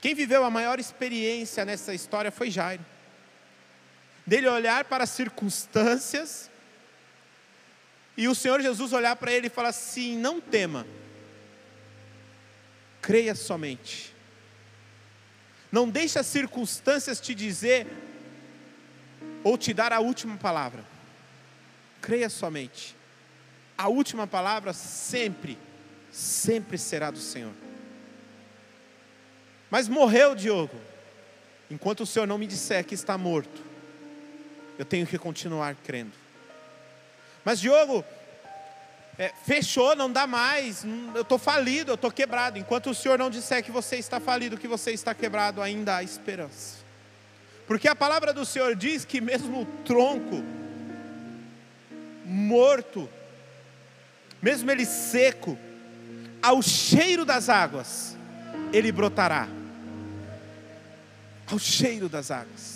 Quem 0.00 0.14
viveu 0.14 0.44
a 0.44 0.50
maior 0.50 0.78
experiência 0.78 1.64
nessa 1.64 1.94
história 1.94 2.30
foi 2.30 2.50
Jairo. 2.50 2.84
Dele 4.26 4.48
olhar 4.48 4.84
para 4.84 5.04
as 5.04 5.10
circunstâncias 5.10 6.50
e 8.16 8.26
o 8.26 8.34
Senhor 8.34 8.60
Jesus 8.60 8.92
olhar 8.92 9.14
para 9.16 9.32
ele 9.32 9.46
e 9.46 9.50
falar 9.50 9.68
assim: 9.68 10.16
não 10.16 10.40
tema, 10.40 10.86
creia 13.00 13.34
somente. 13.34 14.14
Não 15.70 15.88
deixe 15.88 16.18
as 16.18 16.26
circunstâncias 16.26 17.20
te 17.20 17.34
dizer 17.34 17.86
ou 19.44 19.56
te 19.56 19.72
dar 19.72 19.92
a 19.92 20.00
última 20.00 20.36
palavra 20.36 20.96
creia 22.06 22.30
somente. 22.30 22.94
A 23.76 23.88
última 23.88 24.28
palavra 24.28 24.72
sempre, 24.72 25.58
sempre 26.12 26.78
será 26.78 27.10
do 27.10 27.18
Senhor. 27.18 27.52
Mas 29.68 29.88
morreu 29.88 30.36
Diogo. 30.36 30.80
Enquanto 31.68 32.02
o 32.02 32.06
Senhor 32.06 32.26
não 32.26 32.38
me 32.38 32.46
disser 32.46 32.84
que 32.84 32.94
está 32.94 33.18
morto, 33.18 33.60
eu 34.78 34.84
tenho 34.84 35.06
que 35.06 35.18
continuar 35.18 35.74
crendo. 35.84 36.12
Mas 37.44 37.60
Diogo, 37.60 38.04
é, 39.18 39.32
fechou, 39.44 39.96
não 39.96 40.10
dá 40.10 40.26
mais, 40.26 40.84
eu 41.14 41.22
estou 41.22 41.38
falido, 41.38 41.92
eu 41.92 41.94
estou 41.94 42.10
quebrado. 42.10 42.58
Enquanto 42.58 42.90
o 42.90 42.94
Senhor 42.94 43.18
não 43.18 43.30
disser 43.30 43.62
que 43.64 43.70
você 43.70 43.96
está 43.96 44.20
falido, 44.20 44.58
que 44.58 44.68
você 44.68 44.90
está 44.92 45.14
quebrado, 45.14 45.62
ainda 45.62 45.96
há 45.96 46.02
esperança. 46.02 46.84
Porque 47.66 47.88
a 47.88 47.96
palavra 47.96 48.32
do 48.32 48.44
Senhor 48.44 48.76
diz 48.76 49.04
que 49.04 49.20
mesmo 49.20 49.62
o 49.62 49.66
tronco 49.84 50.44
morto, 52.24 53.08
mesmo 54.42 54.70
ele 54.70 54.84
seco, 54.84 55.56
ao 56.42 56.60
cheiro 56.60 57.24
das 57.24 57.48
águas, 57.48 58.16
ele 58.72 58.92
brotará. 58.92 59.48
Ao 61.50 61.58
cheiro 61.58 62.08
das 62.08 62.30
águas. 62.30 62.75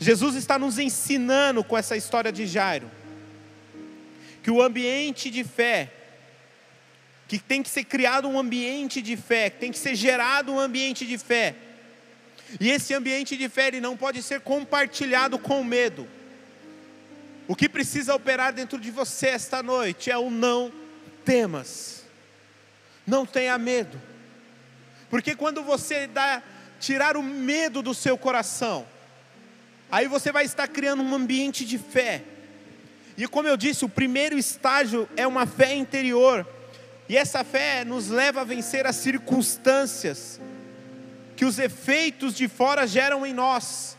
Jesus 0.00 0.34
está 0.34 0.58
nos 0.58 0.78
ensinando 0.78 1.62
com 1.62 1.76
essa 1.76 1.94
história 1.94 2.32
de 2.32 2.46
Jairo, 2.46 2.90
que 4.42 4.50
o 4.50 4.62
ambiente 4.62 5.30
de 5.30 5.44
fé, 5.44 5.92
que 7.28 7.38
tem 7.38 7.62
que 7.62 7.68
ser 7.68 7.84
criado 7.84 8.26
um 8.26 8.38
ambiente 8.38 9.02
de 9.02 9.14
fé, 9.14 9.50
que 9.50 9.58
tem 9.58 9.70
que 9.70 9.78
ser 9.78 9.94
gerado 9.94 10.52
um 10.52 10.58
ambiente 10.58 11.06
de 11.06 11.18
fé, 11.18 11.54
E 12.58 12.70
esse 12.70 12.92
ambiente 12.94 13.36
de 13.36 13.48
fé 13.48 13.68
ele 13.68 13.80
não 13.80 13.96
pode 13.96 14.22
ser 14.22 14.40
compartilhado 14.40 15.38
com 15.38 15.62
medo. 15.62 16.08
O 17.46 17.54
que 17.54 17.68
precisa 17.68 18.14
operar 18.14 18.52
dentro 18.52 18.78
de 18.78 18.90
você 18.90 19.28
esta 19.28 19.62
noite 19.62 20.10
é 20.10 20.18
o 20.18 20.30
não 20.30 20.72
temas. 21.24 22.04
Não 23.06 23.24
tenha 23.26 23.56
medo. 23.58 24.00
Porque 25.08 25.36
quando 25.36 25.62
você 25.62 26.06
dá 26.06 26.42
tirar 26.80 27.16
o 27.16 27.22
medo 27.22 27.82
do 27.82 27.94
seu 27.94 28.16
coração, 28.16 28.86
aí 29.90 30.06
você 30.06 30.30
vai 30.30 30.44
estar 30.44 30.68
criando 30.68 31.02
um 31.02 31.14
ambiente 31.14 31.64
de 31.64 31.78
fé. 31.78 32.22
E 33.16 33.26
como 33.26 33.48
eu 33.48 33.56
disse, 33.56 33.84
o 33.84 33.88
primeiro 33.88 34.38
estágio 34.38 35.08
é 35.16 35.26
uma 35.26 35.46
fé 35.46 35.74
interior. 35.74 36.46
E 37.08 37.16
essa 37.16 37.42
fé 37.42 37.84
nos 37.84 38.08
leva 38.08 38.42
a 38.42 38.44
vencer 38.44 38.86
as 38.86 38.96
circunstâncias 38.96 40.40
que 41.36 41.44
os 41.44 41.58
efeitos 41.58 42.34
de 42.34 42.46
fora 42.48 42.86
geram 42.86 43.26
em 43.26 43.32
nós. 43.32 43.96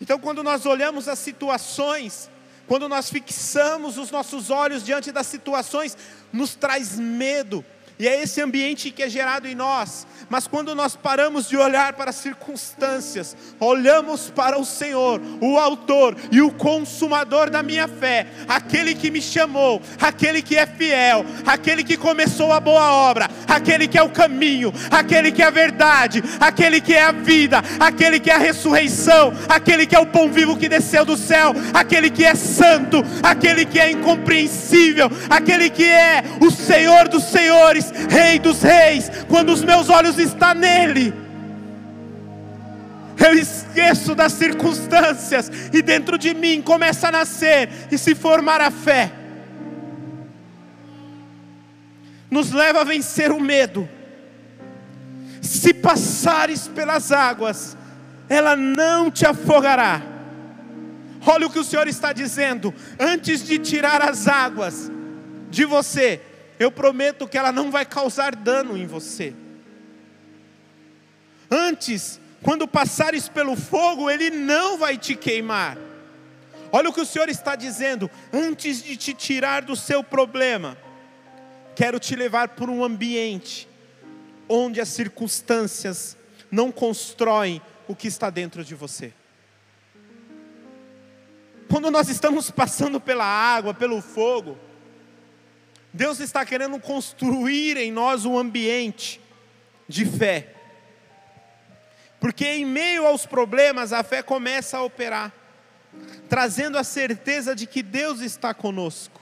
Então, 0.00 0.18
quando 0.18 0.42
nós 0.42 0.66
olhamos 0.66 1.06
as 1.08 1.18
situações, 1.18 2.30
quando 2.66 2.88
nós 2.88 3.10
fixamos 3.10 3.96
os 3.96 4.10
nossos 4.10 4.50
olhos 4.50 4.84
diante 4.84 5.12
das 5.12 5.26
situações, 5.26 5.96
nos 6.32 6.54
traz 6.54 6.98
medo, 6.98 7.64
e 7.98 8.06
é 8.06 8.22
esse 8.22 8.40
ambiente 8.40 8.90
que 8.90 9.02
é 9.02 9.08
gerado 9.08 9.48
em 9.48 9.54
nós. 9.54 10.06
Mas 10.30 10.46
quando 10.46 10.74
nós 10.74 10.94
paramos 10.94 11.48
de 11.48 11.56
olhar 11.56 11.94
para 11.94 12.10
as 12.10 12.16
circunstâncias, 12.16 13.36
olhamos 13.58 14.30
para 14.30 14.58
o 14.58 14.64
Senhor, 14.64 15.20
o 15.40 15.58
Autor 15.58 16.16
e 16.30 16.40
o 16.40 16.52
Consumador 16.52 17.50
da 17.50 17.62
minha 17.62 17.88
fé, 17.88 18.26
aquele 18.46 18.94
que 18.94 19.10
me 19.10 19.20
chamou, 19.20 19.82
aquele 20.00 20.42
que 20.42 20.56
é 20.56 20.66
fiel, 20.66 21.24
aquele 21.46 21.82
que 21.82 21.96
começou 21.96 22.52
a 22.52 22.60
boa 22.60 22.92
obra, 22.92 23.28
aquele 23.48 23.88
que 23.88 23.98
é 23.98 24.02
o 24.02 24.10
caminho, 24.10 24.72
aquele 24.90 25.32
que 25.32 25.42
é 25.42 25.46
a 25.46 25.50
verdade, 25.50 26.22
aquele 26.38 26.80
que 26.80 26.94
é 26.94 27.02
a 27.02 27.12
vida, 27.12 27.62
aquele 27.80 28.20
que 28.20 28.30
é 28.30 28.34
a 28.34 28.38
ressurreição, 28.38 29.32
aquele 29.48 29.86
que 29.86 29.96
é 29.96 29.98
o 29.98 30.06
pão 30.06 30.30
vivo 30.30 30.56
que 30.56 30.68
desceu 30.68 31.04
do 31.04 31.16
céu, 31.16 31.52
aquele 31.74 32.10
que 32.10 32.24
é 32.24 32.34
santo, 32.34 33.02
aquele 33.22 33.64
que 33.64 33.80
é 33.80 33.90
incompreensível, 33.90 35.10
aquele 35.28 35.68
que 35.70 35.84
é 35.84 36.22
o 36.40 36.50
Senhor 36.50 37.08
dos 37.08 37.24
Senhores 37.24 37.87
Rei 38.08 38.38
dos 38.38 38.62
Reis, 38.62 39.10
quando 39.28 39.50
os 39.50 39.62
meus 39.62 39.88
olhos 39.88 40.18
estão 40.18 40.54
nele, 40.54 41.12
eu 43.18 43.34
esqueço 43.34 44.14
das 44.14 44.32
circunstâncias 44.32 45.50
e 45.72 45.82
dentro 45.82 46.16
de 46.16 46.32
mim 46.34 46.62
começa 46.62 47.08
a 47.08 47.12
nascer 47.12 47.68
e 47.90 47.98
se 47.98 48.14
formar 48.14 48.60
a 48.60 48.70
fé. 48.70 49.12
Nos 52.30 52.52
leva 52.52 52.82
a 52.82 52.84
vencer 52.84 53.32
o 53.32 53.40
medo. 53.40 53.88
Se 55.42 55.74
passares 55.74 56.68
pelas 56.68 57.10
águas, 57.10 57.76
ela 58.28 58.54
não 58.54 59.10
te 59.10 59.26
afogará. 59.26 60.02
Olha 61.26 61.46
o 61.46 61.50
que 61.50 61.58
o 61.58 61.64
Senhor 61.64 61.88
está 61.88 62.12
dizendo: 62.12 62.72
antes 62.98 63.44
de 63.44 63.58
tirar 63.58 64.00
as 64.02 64.28
águas 64.28 64.90
de 65.50 65.64
você, 65.64 66.20
eu 66.58 66.70
prometo 66.70 67.28
que 67.28 67.38
ela 67.38 67.52
não 67.52 67.70
vai 67.70 67.84
causar 67.84 68.34
dano 68.34 68.76
em 68.76 68.86
você. 68.86 69.34
Antes, 71.50 72.20
quando 72.42 72.68
passares 72.68 73.28
pelo 73.28 73.56
fogo, 73.56 74.10
ele 74.10 74.30
não 74.30 74.78
vai 74.78 74.98
te 74.98 75.14
queimar. 75.14 75.78
Olha 76.70 76.90
o 76.90 76.92
que 76.92 77.00
o 77.00 77.06
Senhor 77.06 77.28
está 77.28 77.56
dizendo: 77.56 78.10
antes 78.32 78.82
de 78.82 78.96
te 78.96 79.14
tirar 79.14 79.62
do 79.62 79.74
seu 79.74 80.02
problema, 80.04 80.76
quero 81.74 81.98
te 81.98 82.14
levar 82.14 82.48
por 82.48 82.68
um 82.68 82.84
ambiente 82.84 83.68
onde 84.48 84.80
as 84.80 84.88
circunstâncias 84.88 86.16
não 86.50 86.72
constroem 86.72 87.60
o 87.86 87.94
que 87.94 88.08
está 88.08 88.30
dentro 88.30 88.64
de 88.64 88.74
você. 88.74 89.12
Quando 91.70 91.90
nós 91.90 92.08
estamos 92.08 92.50
passando 92.50 92.98
pela 92.98 93.24
água, 93.24 93.74
pelo 93.74 94.00
fogo, 94.00 94.56
Deus 95.92 96.20
está 96.20 96.44
querendo 96.44 96.78
construir 96.78 97.76
em 97.76 97.90
nós 97.90 98.24
um 98.24 98.38
ambiente 98.38 99.20
de 99.88 100.04
fé. 100.04 100.54
Porque 102.20 102.44
em 102.46 102.64
meio 102.64 103.06
aos 103.06 103.24
problemas 103.24 103.92
a 103.92 104.02
fé 104.02 104.22
começa 104.22 104.76
a 104.76 104.82
operar, 104.82 105.32
trazendo 106.28 106.76
a 106.76 106.84
certeza 106.84 107.54
de 107.54 107.66
que 107.66 107.82
Deus 107.82 108.20
está 108.20 108.52
conosco. 108.52 109.20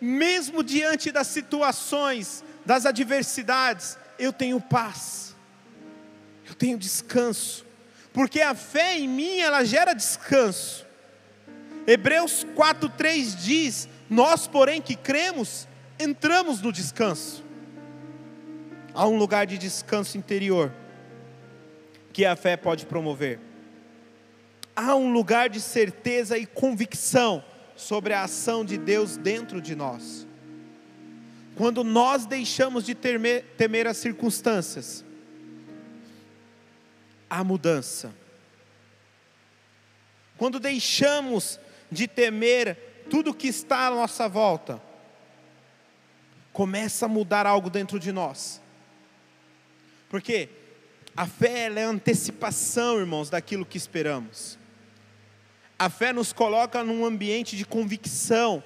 Mesmo 0.00 0.62
diante 0.62 1.12
das 1.12 1.26
situações, 1.26 2.42
das 2.64 2.86
adversidades, 2.86 3.98
eu 4.18 4.32
tenho 4.32 4.60
paz. 4.60 5.36
Eu 6.48 6.54
tenho 6.54 6.78
descanso. 6.78 7.66
Porque 8.12 8.40
a 8.40 8.54
fé 8.54 8.98
em 8.98 9.06
mim, 9.06 9.38
ela 9.38 9.62
gera 9.62 9.92
descanso. 9.92 10.86
Hebreus 11.86 12.44
4:3 12.56 13.36
diz: 13.36 13.88
nós, 14.10 14.48
porém, 14.48 14.82
que 14.82 14.96
cremos, 14.96 15.68
entramos 15.96 16.60
no 16.60 16.72
descanso. 16.72 17.44
Há 18.92 19.06
um 19.06 19.16
lugar 19.16 19.46
de 19.46 19.56
descanso 19.56 20.18
interior 20.18 20.74
que 22.12 22.26
a 22.26 22.34
fé 22.34 22.56
pode 22.56 22.86
promover. 22.86 23.38
Há 24.74 24.96
um 24.96 25.12
lugar 25.12 25.48
de 25.48 25.60
certeza 25.60 26.36
e 26.36 26.44
convicção 26.44 27.44
sobre 27.76 28.12
a 28.12 28.24
ação 28.24 28.64
de 28.64 28.76
Deus 28.76 29.16
dentro 29.16 29.62
de 29.62 29.76
nós. 29.76 30.26
Quando 31.54 31.84
nós 31.84 32.26
deixamos 32.26 32.84
de 32.84 32.96
temer, 32.96 33.44
temer 33.56 33.86
as 33.86 33.98
circunstâncias, 33.98 35.04
há 37.28 37.44
mudança. 37.44 38.12
Quando 40.36 40.58
deixamos 40.58 41.60
de 41.92 42.08
temer 42.08 42.89
tudo 43.10 43.34
que 43.34 43.48
está 43.48 43.88
à 43.88 43.90
nossa 43.90 44.28
volta, 44.28 44.80
começa 46.52 47.06
a 47.06 47.08
mudar 47.08 47.44
algo 47.44 47.68
dentro 47.68 47.98
de 47.98 48.12
nós. 48.12 48.62
Porque 50.08 50.48
a 51.16 51.26
fé 51.26 51.70
é 51.72 51.82
antecipação, 51.82 52.98
irmãos, 52.98 53.28
daquilo 53.28 53.66
que 53.66 53.76
esperamos. 53.76 54.58
A 55.78 55.90
fé 55.90 56.12
nos 56.12 56.32
coloca 56.32 56.84
num 56.84 57.04
ambiente 57.04 57.56
de 57.56 57.64
convicção, 57.64 58.62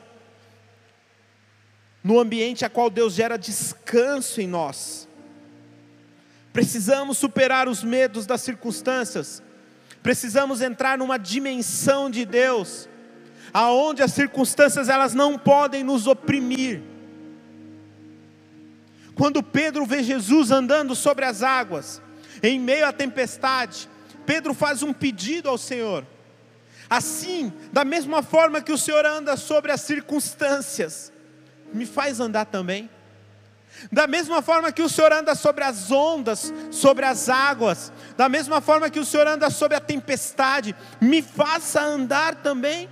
no 2.02 2.18
ambiente 2.20 2.64
a 2.64 2.70
qual 2.70 2.90
Deus 2.90 3.14
gera 3.14 3.38
descanso 3.38 4.40
em 4.40 4.46
nós. 4.46 5.09
Precisamos 6.52 7.16
superar 7.16 7.66
os 7.66 7.83
medos 7.83 8.26
das 8.26 8.42
circunstâncias, 8.42 9.42
precisamos 10.02 10.61
entrar 10.61 10.98
numa 10.98 11.18
dimensão 11.18 12.11
de 12.11 12.24
Deus 12.26 12.88
aonde 13.54 14.02
as 14.02 14.12
circunstâncias 14.12 14.88
elas 14.88 15.14
não 15.14 15.38
podem 15.38 15.84
nos 15.84 16.08
oprimir. 16.08 16.82
Quando 19.14 19.44
Pedro 19.44 19.86
vê 19.86 20.02
Jesus 20.02 20.50
andando 20.50 20.96
sobre 20.96 21.24
as 21.24 21.40
águas, 21.40 22.02
em 22.42 22.58
meio 22.58 22.84
à 22.84 22.92
tempestade, 22.92 23.88
Pedro 24.26 24.52
faz 24.52 24.82
um 24.82 24.92
pedido 24.92 25.48
ao 25.48 25.56
Senhor. 25.56 26.04
Assim, 26.90 27.52
da 27.72 27.84
mesma 27.84 28.22
forma 28.22 28.60
que 28.60 28.72
o 28.72 28.78
Senhor 28.78 29.06
anda 29.06 29.36
sobre 29.36 29.70
as 29.70 29.82
circunstâncias, 29.82 31.12
me 31.72 31.86
faz 31.86 32.18
andar 32.18 32.46
também. 32.46 32.90
Da 33.90 34.06
mesma 34.06 34.42
forma 34.42 34.72
que 34.72 34.82
o 34.82 34.88
Senhor 34.88 35.12
anda 35.12 35.34
sobre 35.34 35.64
as 35.64 35.90
ondas, 35.90 36.52
sobre 36.70 37.04
as 37.04 37.28
águas, 37.28 37.92
da 38.16 38.28
mesma 38.28 38.60
forma 38.60 38.90
que 38.90 39.00
o 39.00 39.04
Senhor 39.04 39.26
anda 39.26 39.48
sobre 39.48 39.76
a 39.76 39.80
tempestade, 39.80 40.74
me 41.00 41.22
faça 41.22 41.80
andar 41.80 42.36
também. 42.36 42.88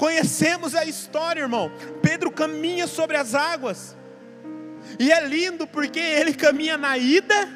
Conhecemos 0.00 0.74
a 0.74 0.82
história, 0.86 1.42
irmão. 1.42 1.70
Pedro 2.00 2.30
caminha 2.30 2.86
sobre 2.86 3.18
as 3.18 3.34
águas. 3.34 3.94
E 4.98 5.12
é 5.12 5.22
lindo 5.26 5.66
porque 5.66 5.98
ele 5.98 6.32
caminha 6.32 6.78
na 6.78 6.96
ida 6.96 7.46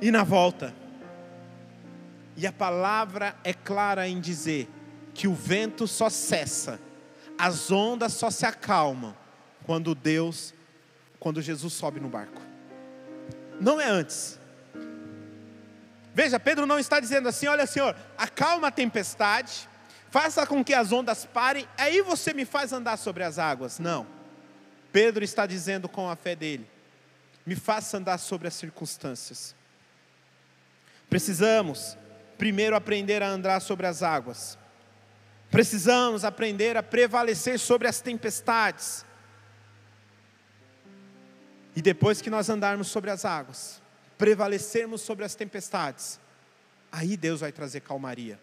e 0.00 0.12
na 0.12 0.22
volta. 0.22 0.72
E 2.36 2.46
a 2.46 2.52
palavra 2.52 3.34
é 3.42 3.52
clara 3.52 4.06
em 4.06 4.20
dizer 4.20 4.70
que 5.12 5.26
o 5.26 5.34
vento 5.34 5.88
só 5.88 6.08
cessa, 6.08 6.78
as 7.36 7.68
ondas 7.68 8.12
só 8.12 8.30
se 8.30 8.46
acalmam 8.46 9.12
quando 9.66 9.92
Deus, 9.92 10.54
quando 11.18 11.42
Jesus 11.42 11.72
sobe 11.72 11.98
no 11.98 12.08
barco. 12.08 12.40
Não 13.60 13.80
é 13.80 13.88
antes. 13.88 14.38
Veja, 16.14 16.38
Pedro 16.38 16.64
não 16.64 16.78
está 16.78 17.00
dizendo 17.00 17.28
assim: 17.28 17.48
olha, 17.48 17.66
Senhor, 17.66 17.96
acalma 18.16 18.68
a 18.68 18.70
tempestade, 18.70 19.68
faça 20.14 20.46
com 20.46 20.64
que 20.64 20.72
as 20.72 20.92
ondas 20.92 21.24
parem, 21.24 21.68
aí 21.76 22.00
você 22.00 22.32
me 22.32 22.44
faz 22.44 22.72
andar 22.72 22.96
sobre 22.96 23.24
as 23.24 23.36
águas. 23.36 23.80
Não. 23.80 24.06
Pedro 24.92 25.24
está 25.24 25.44
dizendo 25.44 25.88
com 25.88 26.08
a 26.08 26.14
fé 26.14 26.36
dele: 26.36 26.70
me 27.44 27.56
faça 27.56 27.96
andar 27.96 28.18
sobre 28.18 28.46
as 28.46 28.54
circunstâncias. 28.54 29.56
Precisamos 31.10 31.98
primeiro 32.38 32.76
aprender 32.76 33.24
a 33.24 33.28
andar 33.28 33.58
sobre 33.58 33.88
as 33.88 34.04
águas. 34.04 34.56
Precisamos 35.50 36.24
aprender 36.24 36.76
a 36.76 36.82
prevalecer 36.82 37.58
sobre 37.58 37.88
as 37.88 38.00
tempestades. 38.00 39.04
E 41.74 41.82
depois 41.82 42.20
que 42.20 42.30
nós 42.30 42.48
andarmos 42.48 42.86
sobre 42.86 43.10
as 43.10 43.24
águas, 43.24 43.82
prevalecermos 44.16 45.00
sobre 45.00 45.24
as 45.24 45.34
tempestades, 45.34 46.20
aí 46.92 47.16
Deus 47.16 47.40
vai 47.40 47.50
trazer 47.50 47.80
calmaria. 47.80 48.38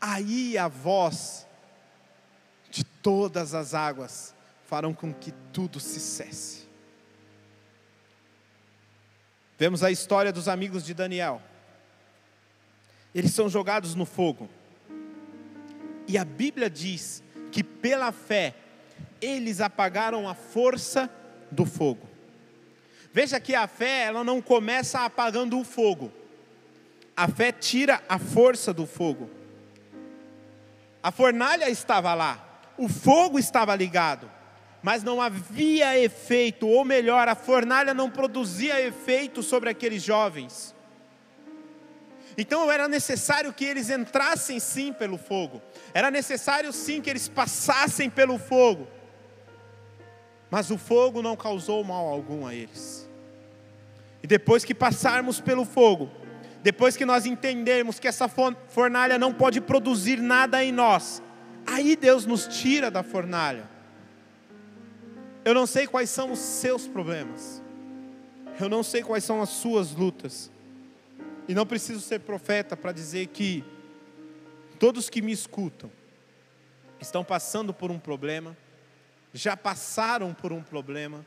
Aí 0.00 0.58
a 0.58 0.68
voz 0.68 1.46
de 2.70 2.84
todas 2.84 3.54
as 3.54 3.74
águas 3.74 4.34
farão 4.66 4.92
com 4.92 5.12
que 5.12 5.32
tudo 5.52 5.80
se 5.80 6.00
cesse. 6.00 6.66
Vemos 9.58 9.82
a 9.82 9.90
história 9.90 10.32
dos 10.32 10.48
amigos 10.48 10.84
de 10.84 10.92
Daniel. 10.92 11.40
Eles 13.14 13.32
são 13.32 13.48
jogados 13.48 13.94
no 13.94 14.04
fogo. 14.04 14.48
E 16.06 16.18
a 16.18 16.24
Bíblia 16.24 16.68
diz 16.68 17.22
que 17.50 17.64
pela 17.64 18.12
fé 18.12 18.54
eles 19.20 19.60
apagaram 19.60 20.28
a 20.28 20.34
força 20.34 21.10
do 21.50 21.64
fogo. 21.64 22.06
Veja 23.12 23.40
que 23.40 23.54
a 23.54 23.66
fé, 23.66 24.04
ela 24.04 24.22
não 24.22 24.42
começa 24.42 25.00
apagando 25.00 25.58
o 25.58 25.64
fogo. 25.64 26.12
A 27.16 27.26
fé 27.28 27.50
tira 27.50 28.02
a 28.06 28.18
força 28.18 28.74
do 28.74 28.86
fogo. 28.86 29.30
A 31.06 31.12
fornalha 31.12 31.70
estava 31.70 32.12
lá, 32.14 32.44
o 32.76 32.88
fogo 32.88 33.38
estava 33.38 33.76
ligado, 33.76 34.28
mas 34.82 35.04
não 35.04 35.22
havia 35.22 35.96
efeito, 35.96 36.66
ou 36.66 36.84
melhor, 36.84 37.28
a 37.28 37.36
fornalha 37.36 37.94
não 37.94 38.10
produzia 38.10 38.84
efeito 38.84 39.40
sobre 39.40 39.70
aqueles 39.70 40.02
jovens. 40.02 40.74
Então 42.36 42.72
era 42.72 42.88
necessário 42.88 43.52
que 43.52 43.64
eles 43.64 43.88
entrassem 43.88 44.58
sim 44.58 44.92
pelo 44.92 45.16
fogo, 45.16 45.62
era 45.94 46.10
necessário 46.10 46.72
sim 46.72 47.00
que 47.00 47.08
eles 47.08 47.28
passassem 47.28 48.10
pelo 48.10 48.36
fogo, 48.36 48.88
mas 50.50 50.72
o 50.72 50.76
fogo 50.76 51.22
não 51.22 51.36
causou 51.36 51.84
mal 51.84 52.08
algum 52.08 52.44
a 52.44 52.52
eles. 52.52 53.08
E 54.24 54.26
depois 54.26 54.64
que 54.64 54.74
passarmos 54.74 55.40
pelo 55.40 55.64
fogo, 55.64 56.10
depois 56.66 56.96
que 56.96 57.06
nós 57.06 57.26
entendermos 57.26 58.00
que 58.00 58.08
essa 58.08 58.26
fornalha 58.26 59.20
não 59.20 59.32
pode 59.32 59.60
produzir 59.60 60.20
nada 60.20 60.64
em 60.64 60.72
nós, 60.72 61.22
aí 61.64 61.94
Deus 61.94 62.26
nos 62.26 62.48
tira 62.48 62.90
da 62.90 63.04
fornalha. 63.04 63.70
Eu 65.44 65.54
não 65.54 65.64
sei 65.64 65.86
quais 65.86 66.10
são 66.10 66.32
os 66.32 66.40
seus 66.40 66.88
problemas, 66.88 67.62
eu 68.58 68.68
não 68.68 68.82
sei 68.82 69.00
quais 69.04 69.22
são 69.22 69.40
as 69.40 69.50
suas 69.50 69.92
lutas, 69.92 70.50
e 71.46 71.54
não 71.54 71.64
preciso 71.64 72.00
ser 72.00 72.18
profeta 72.18 72.76
para 72.76 72.90
dizer 72.90 73.28
que 73.28 73.62
todos 74.76 75.08
que 75.08 75.22
me 75.22 75.30
escutam 75.30 75.88
estão 77.00 77.22
passando 77.22 77.72
por 77.72 77.92
um 77.92 77.98
problema, 78.00 78.56
já 79.32 79.56
passaram 79.56 80.34
por 80.34 80.52
um 80.52 80.64
problema, 80.64 81.24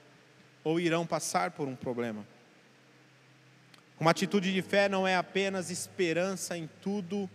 ou 0.65 0.81
irão 0.81 1.07
passar 1.07 1.51
por 1.51 1.65
um 1.65 1.77
problema. 1.77 2.27
Uma 3.99 4.11
atitude 4.11 4.53
de 4.53 4.61
fé 4.61 4.87
não 4.87 5.05
é 5.05 5.15
apenas 5.15 5.69
esperança 5.69 6.57
em 6.57 6.69
tudo, 6.81 7.29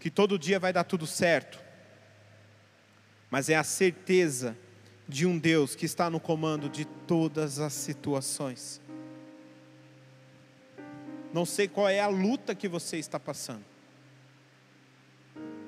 que 0.00 0.10
todo 0.10 0.38
dia 0.38 0.58
vai 0.58 0.72
dar 0.72 0.84
tudo 0.84 1.06
certo, 1.06 1.60
mas 3.30 3.48
é 3.50 3.56
a 3.56 3.64
certeza 3.64 4.56
de 5.06 5.26
um 5.26 5.38
Deus 5.38 5.74
que 5.74 5.84
está 5.84 6.08
no 6.08 6.18
comando 6.18 6.68
de 6.68 6.84
todas 6.84 7.58
as 7.58 7.74
situações. 7.74 8.80
Não 11.32 11.44
sei 11.44 11.68
qual 11.68 11.88
é 11.88 12.00
a 12.00 12.08
luta 12.08 12.54
que 12.54 12.66
você 12.66 12.96
está 12.96 13.20
passando. 13.20 13.64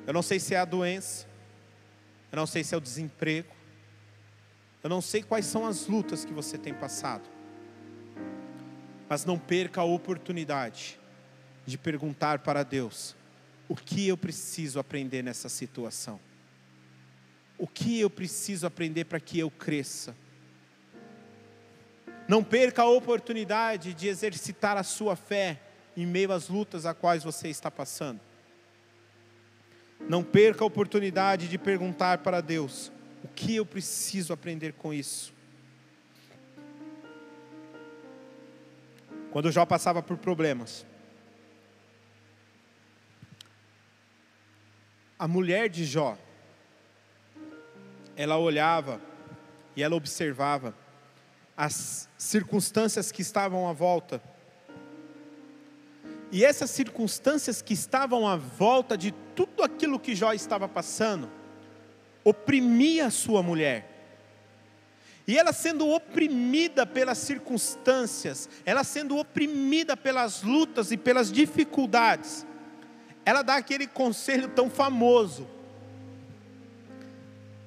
Eu 0.06 0.14
não 0.14 0.22
sei 0.22 0.40
se 0.40 0.54
é 0.54 0.58
a 0.58 0.64
doença, 0.64 1.26
eu 2.32 2.36
não 2.36 2.46
sei 2.46 2.64
se 2.64 2.74
é 2.74 2.78
o 2.78 2.80
desemprego, 2.80 3.54
eu 4.82 4.88
não 4.88 5.02
sei 5.02 5.22
quais 5.22 5.44
são 5.44 5.66
as 5.66 5.86
lutas 5.86 6.24
que 6.24 6.32
você 6.32 6.56
tem 6.56 6.72
passado. 6.72 7.37
Mas 9.08 9.24
não 9.24 9.38
perca 9.38 9.80
a 9.80 9.84
oportunidade 9.84 10.98
de 11.66 11.78
perguntar 11.78 12.40
para 12.40 12.62
Deus: 12.62 13.16
o 13.68 13.74
que 13.74 14.08
eu 14.08 14.16
preciso 14.16 14.78
aprender 14.78 15.22
nessa 15.22 15.48
situação? 15.48 16.20
O 17.56 17.66
que 17.66 17.98
eu 17.98 18.08
preciso 18.08 18.66
aprender 18.66 19.04
para 19.04 19.18
que 19.18 19.38
eu 19.38 19.50
cresça? 19.50 20.14
Não 22.28 22.44
perca 22.44 22.82
a 22.82 22.88
oportunidade 22.88 23.94
de 23.94 24.06
exercitar 24.06 24.76
a 24.76 24.82
sua 24.82 25.16
fé 25.16 25.60
em 25.96 26.06
meio 26.06 26.30
às 26.30 26.48
lutas 26.48 26.86
a 26.86 26.94
quais 26.94 27.24
você 27.24 27.48
está 27.48 27.70
passando. 27.70 28.20
Não 30.08 30.22
perca 30.22 30.62
a 30.62 30.66
oportunidade 30.66 31.48
de 31.48 31.58
perguntar 31.58 32.18
para 32.18 32.40
Deus: 32.40 32.92
o 33.24 33.28
que 33.28 33.56
eu 33.56 33.66
preciso 33.66 34.32
aprender 34.32 34.74
com 34.74 34.92
isso? 34.92 35.32
Quando 39.30 39.52
Jó 39.52 39.66
passava 39.66 40.02
por 40.02 40.16
problemas, 40.16 40.86
a 45.18 45.28
mulher 45.28 45.68
de 45.68 45.84
Jó, 45.84 46.16
ela 48.16 48.38
olhava 48.38 49.00
e 49.76 49.82
ela 49.82 49.94
observava 49.94 50.74
as 51.56 52.08
circunstâncias 52.16 53.10
que 53.12 53.20
estavam 53.20 53.68
à 53.68 53.72
volta. 53.72 54.22
E 56.30 56.44
essas 56.44 56.70
circunstâncias 56.70 57.60
que 57.60 57.74
estavam 57.74 58.26
à 58.26 58.36
volta 58.36 58.96
de 58.96 59.12
tudo 59.34 59.62
aquilo 59.62 59.98
que 59.98 60.14
Jó 60.14 60.32
estava 60.32 60.68
passando, 60.68 61.28
oprimia 62.24 63.06
a 63.06 63.10
sua 63.10 63.42
mulher. 63.42 63.97
E 65.28 65.36
ela 65.36 65.52
sendo 65.52 65.86
oprimida 65.86 66.86
pelas 66.86 67.18
circunstâncias, 67.18 68.48
ela 68.64 68.82
sendo 68.82 69.18
oprimida 69.18 69.94
pelas 69.94 70.42
lutas 70.42 70.90
e 70.90 70.96
pelas 70.96 71.30
dificuldades, 71.30 72.46
ela 73.26 73.42
dá 73.42 73.56
aquele 73.56 73.86
conselho 73.86 74.48
tão 74.48 74.70
famoso, 74.70 75.46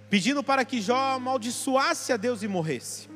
pedindo 0.09 0.43
para 0.43 0.65
que 0.65 0.81
Jó 0.81 0.97
amaldiçoasse 1.13 2.11
a 2.11 2.17
Deus 2.17 2.41
e 2.41 2.47
morresse. 2.47 3.07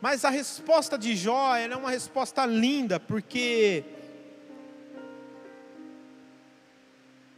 Mas 0.00 0.24
a 0.24 0.30
resposta 0.30 0.96
de 0.96 1.16
Jó 1.16 1.56
é 1.56 1.74
uma 1.74 1.90
resposta 1.90 2.46
linda, 2.46 3.00
porque 3.00 3.82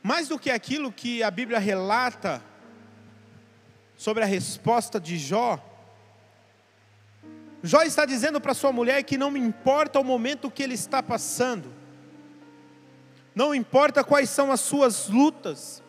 mais 0.03 0.29
do 0.29 0.38
que 0.38 0.51
aquilo 0.51 0.92
que 0.92 1.23
a 1.23 1.31
Bíblia 1.31 1.59
relata 1.59 2.50
sobre 4.01 4.23
a 4.23 4.27
resposta 4.27 4.99
de 4.99 5.19
Jó, 5.19 5.63
Jó 7.63 7.83
está 7.83 8.07
dizendo 8.07 8.41
para 8.41 8.55
sua 8.55 8.73
mulher 8.73 9.03
que 9.03 9.19
não 9.19 9.37
importa 9.37 10.01
o 10.01 10.05
momento 10.05 10.51
que 10.51 10.63
ele 10.63 10.73
está 10.73 11.03
passando, 11.03 11.71
não 13.35 13.55
importa 13.55 14.03
quais 14.03 14.31
são 14.31 14.51
as 14.51 14.61
suas 14.61 15.11
lutas, 15.11 15.83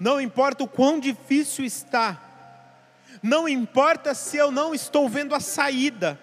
não 0.00 0.18
importa 0.18 0.64
o 0.64 0.66
quão 0.66 0.98
difícil 0.98 1.66
está, 1.66 2.22
não 3.22 3.46
importa 3.46 4.14
se 4.14 4.38
eu 4.38 4.50
não 4.50 4.74
estou 4.74 5.06
vendo 5.06 5.34
a 5.34 5.40
saída, 5.40 6.18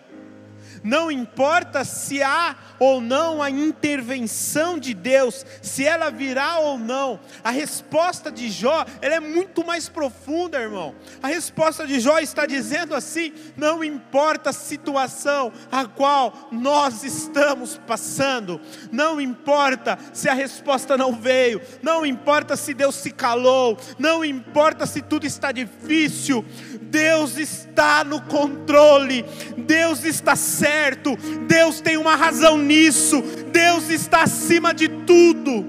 não 0.84 1.12
importa 1.12 1.84
se 1.84 2.22
há 2.22 2.56
ou 2.80 3.00
não 3.00 3.42
a 3.42 3.50
intervenção 3.50 4.80
de 4.80 4.94
Deus, 4.94 5.46
se 5.62 5.86
ela 5.86 6.10
virá 6.10 6.60
ou 6.60 6.80
não, 6.80 7.20
a 7.44 7.52
resposta 7.52 8.32
de 8.32 8.50
Jó, 8.50 8.86
ela 9.02 9.16
é 9.16 9.20
muito 9.20 9.66
mais 9.66 9.88
profunda, 9.88 10.60
irmão. 10.60 10.96
A 11.22 11.28
resposta 11.28 11.86
de 11.86 12.00
Jó 12.00 12.20
está 12.20 12.46
dizendo 12.46 12.96
assim: 12.96 13.34
não 13.56 13.84
importa 13.84 14.50
a 14.50 14.54
situação 14.54 15.52
a 15.72 15.86
qual 15.86 16.50
nós 16.52 17.04
estamos 17.04 17.80
passando, 17.86 18.60
não 18.92 19.22
importa 19.22 19.98
se 20.12 20.28
a 20.28 20.34
resposta 20.34 20.98
não 20.98 21.14
veio, 21.14 21.62
não 21.82 22.06
importa 22.06 22.56
se 22.56 22.74
Deus 22.74 22.96
se 22.96 23.12
calou, 23.12 23.78
não 24.00 24.26
importa 24.26 24.86
se 24.86 25.02
tudo 25.02 25.26
está 25.26 25.52
difícil, 25.52 26.46
Deus 26.92 27.38
está 27.38 28.04
no 28.04 28.22
controle, 28.24 29.24
Deus 29.58 30.04
está 30.04 30.36
certo, 30.36 31.16
Deus 31.48 31.80
tem 31.80 31.96
uma 31.96 32.18
razão 32.18 32.58
nisso, 32.58 33.22
Deus 33.52 33.90
está 33.90 34.24
acima 34.24 34.74
de 34.74 34.90
tudo. 34.90 35.66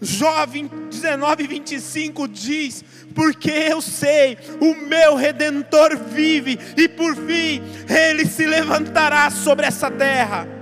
Jó 0.00 0.46
19, 0.46 1.46
25 1.46 2.28
diz: 2.28 2.84
Porque 3.14 3.50
eu 3.50 3.80
sei, 3.80 4.36
o 4.60 4.74
meu 4.86 5.16
redentor 5.16 5.96
vive, 5.96 6.58
e 6.76 6.86
por 6.86 7.16
fim 7.16 7.62
ele 7.88 8.26
se 8.26 8.46
levantará 8.46 9.28
sobre 9.30 9.66
essa 9.66 9.90
terra. 9.90 10.57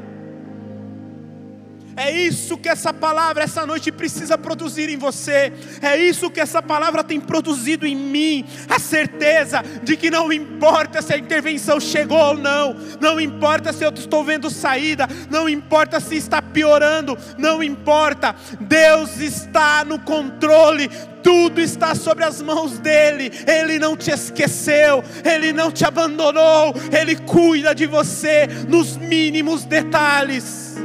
É 1.96 2.10
isso 2.10 2.58
que 2.58 2.68
essa 2.68 2.92
palavra 2.92 3.44
essa 3.44 3.64
noite 3.64 3.90
precisa 3.90 4.36
produzir 4.36 4.90
em 4.90 4.98
você. 4.98 5.50
É 5.80 5.96
isso 5.96 6.30
que 6.30 6.40
essa 6.40 6.62
palavra 6.62 7.02
tem 7.02 7.18
produzido 7.18 7.86
em 7.86 7.96
mim. 7.96 8.44
A 8.68 8.78
certeza 8.78 9.62
de 9.82 9.96
que 9.96 10.10
não 10.10 10.30
importa 10.30 11.00
se 11.00 11.14
a 11.14 11.18
intervenção 11.18 11.80
chegou 11.80 12.18
ou 12.18 12.34
não, 12.36 12.76
não 13.00 13.18
importa 13.18 13.72
se 13.72 13.82
eu 13.82 13.90
estou 13.90 14.22
vendo 14.22 14.50
saída, 14.50 15.08
não 15.30 15.48
importa 15.48 15.98
se 15.98 16.16
está 16.16 16.42
piorando, 16.42 17.16
não 17.38 17.62
importa. 17.62 18.36
Deus 18.60 19.18
está 19.18 19.82
no 19.84 19.98
controle 19.98 20.90
tudo 21.22 21.60
está 21.60 21.92
sobre 21.96 22.22
as 22.22 22.40
mãos 22.40 22.78
dele, 22.78 23.32
ele 23.48 23.80
não 23.80 23.96
te 23.96 24.12
esqueceu, 24.12 25.02
ele 25.24 25.52
não 25.52 25.72
te 25.72 25.84
abandonou, 25.84 26.72
ele 26.96 27.16
cuida 27.16 27.74
de 27.74 27.84
você 27.84 28.46
nos 28.68 28.96
mínimos 28.96 29.64
detalhes. 29.64 30.76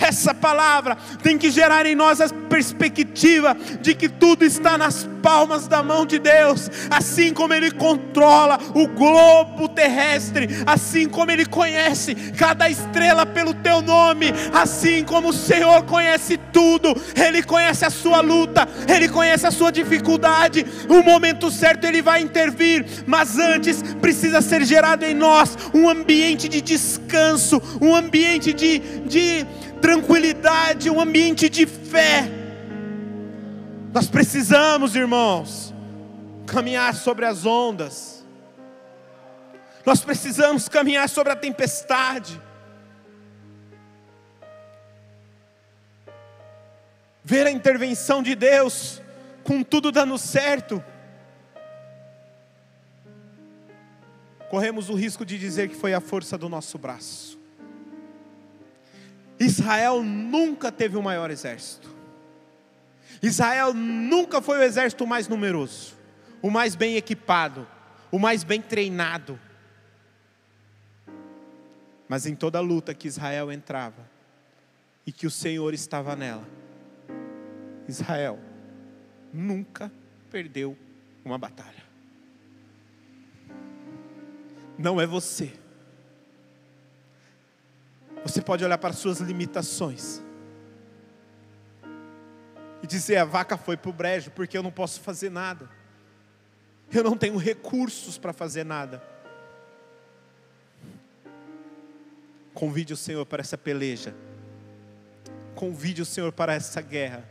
Essa 0.00 0.34
palavra 0.34 0.96
tem 1.22 1.36
que 1.36 1.50
gerar 1.50 1.84
em 1.84 1.94
nós 1.94 2.20
a 2.20 2.28
perspectiva 2.28 3.54
de 3.80 3.94
que 3.94 4.08
tudo 4.08 4.44
está 4.44 4.78
nas 4.78 5.08
palmas 5.22 5.68
da 5.68 5.82
mão 5.82 6.06
de 6.06 6.18
Deus, 6.18 6.70
assim 6.90 7.32
como 7.32 7.52
Ele 7.52 7.70
controla 7.70 8.58
o 8.74 8.88
globo 8.88 9.68
terrestre, 9.68 10.48
assim 10.66 11.08
como 11.08 11.30
Ele 11.30 11.44
conhece 11.44 12.14
cada 12.36 12.68
estrela 12.68 13.26
pelo 13.26 13.52
teu 13.52 13.82
nome, 13.82 14.32
assim 14.52 15.04
como 15.04 15.28
o 15.28 15.32
Senhor 15.32 15.84
conhece 15.84 16.38
tudo, 16.52 16.94
Ele 17.14 17.42
conhece 17.42 17.84
a 17.84 17.90
sua 17.90 18.20
luta, 18.20 18.66
Ele 18.88 19.08
conhece 19.08 19.46
a 19.46 19.50
sua 19.50 19.70
dificuldade, 19.70 20.64
o 20.88 21.02
momento 21.02 21.50
certo 21.50 21.84
Ele 21.84 22.00
vai 22.00 22.22
intervir, 22.22 22.86
mas 23.06 23.38
antes 23.38 23.82
precisa 24.00 24.40
ser 24.40 24.64
gerado 24.64 25.04
em 25.04 25.14
nós 25.14 25.56
um 25.74 25.88
ambiente 25.88 26.48
de 26.48 26.60
descanso, 26.60 27.60
um 27.80 27.94
ambiente 27.94 28.52
de, 28.52 28.78
de 28.78 29.46
tranquilidade, 29.80 30.90
um 30.90 31.00
ambiente 31.00 31.48
de 31.48 31.66
fé. 31.66 32.28
Nós 33.92 34.06
precisamos, 34.06 34.94
irmãos, 34.94 35.74
caminhar 36.46 36.94
sobre 36.94 37.26
as 37.26 37.44
ondas. 37.44 38.24
Nós 39.84 40.04
precisamos 40.04 40.68
caminhar 40.68 41.08
sobre 41.08 41.32
a 41.32 41.36
tempestade. 41.36 42.40
Ver 47.24 47.46
a 47.46 47.50
intervenção 47.50 48.22
de 48.22 48.34
Deus 48.34 49.00
com 49.42 49.62
tudo 49.62 49.90
dando 49.90 50.16
certo. 50.18 50.82
Corremos 54.48 54.88
o 54.88 54.94
risco 54.94 55.24
de 55.24 55.38
dizer 55.38 55.68
que 55.68 55.76
foi 55.76 55.94
a 55.94 56.00
força 56.00 56.36
do 56.36 56.48
nosso 56.48 56.76
braço. 56.76 57.39
Israel 59.40 60.02
nunca 60.02 60.70
teve 60.70 60.98
o 60.98 61.02
maior 61.02 61.30
exército. 61.30 61.88
Israel 63.22 63.72
nunca 63.72 64.42
foi 64.42 64.58
o 64.58 64.62
exército 64.62 65.06
mais 65.06 65.26
numeroso, 65.26 65.94
o 66.42 66.50
mais 66.50 66.74
bem 66.74 66.96
equipado, 66.96 67.66
o 68.10 68.18
mais 68.18 68.44
bem 68.44 68.60
treinado. 68.60 69.40
Mas 72.06 72.26
em 72.26 72.34
toda 72.34 72.60
luta 72.60 72.92
que 72.92 73.08
Israel 73.08 73.50
entrava 73.50 74.08
e 75.06 75.12
que 75.12 75.26
o 75.26 75.30
Senhor 75.30 75.72
estava 75.72 76.14
nela, 76.14 76.46
Israel 77.88 78.38
nunca 79.32 79.90
perdeu 80.30 80.76
uma 81.24 81.38
batalha. 81.38 81.80
Não 84.76 85.00
é 85.00 85.06
você 85.06 85.52
você 88.24 88.42
pode 88.42 88.64
olhar 88.64 88.78
para 88.78 88.90
as 88.90 88.98
suas 88.98 89.20
limitações 89.20 90.22
e 92.82 92.86
dizer: 92.86 93.16
a 93.16 93.24
vaca 93.24 93.56
foi 93.56 93.76
para 93.76 93.90
o 93.90 93.92
brejo 93.92 94.30
porque 94.30 94.56
eu 94.56 94.62
não 94.62 94.70
posso 94.70 95.00
fazer 95.00 95.30
nada, 95.30 95.68
eu 96.92 97.02
não 97.02 97.16
tenho 97.16 97.36
recursos 97.36 98.18
para 98.18 98.32
fazer 98.32 98.64
nada. 98.64 99.02
Convide 102.52 102.92
o 102.92 102.96
Senhor 102.96 103.24
para 103.24 103.40
essa 103.40 103.56
peleja, 103.56 104.14
convide 105.54 106.02
o 106.02 106.06
Senhor 106.06 106.32
para 106.32 106.52
essa 106.52 106.80
guerra. 106.80 107.24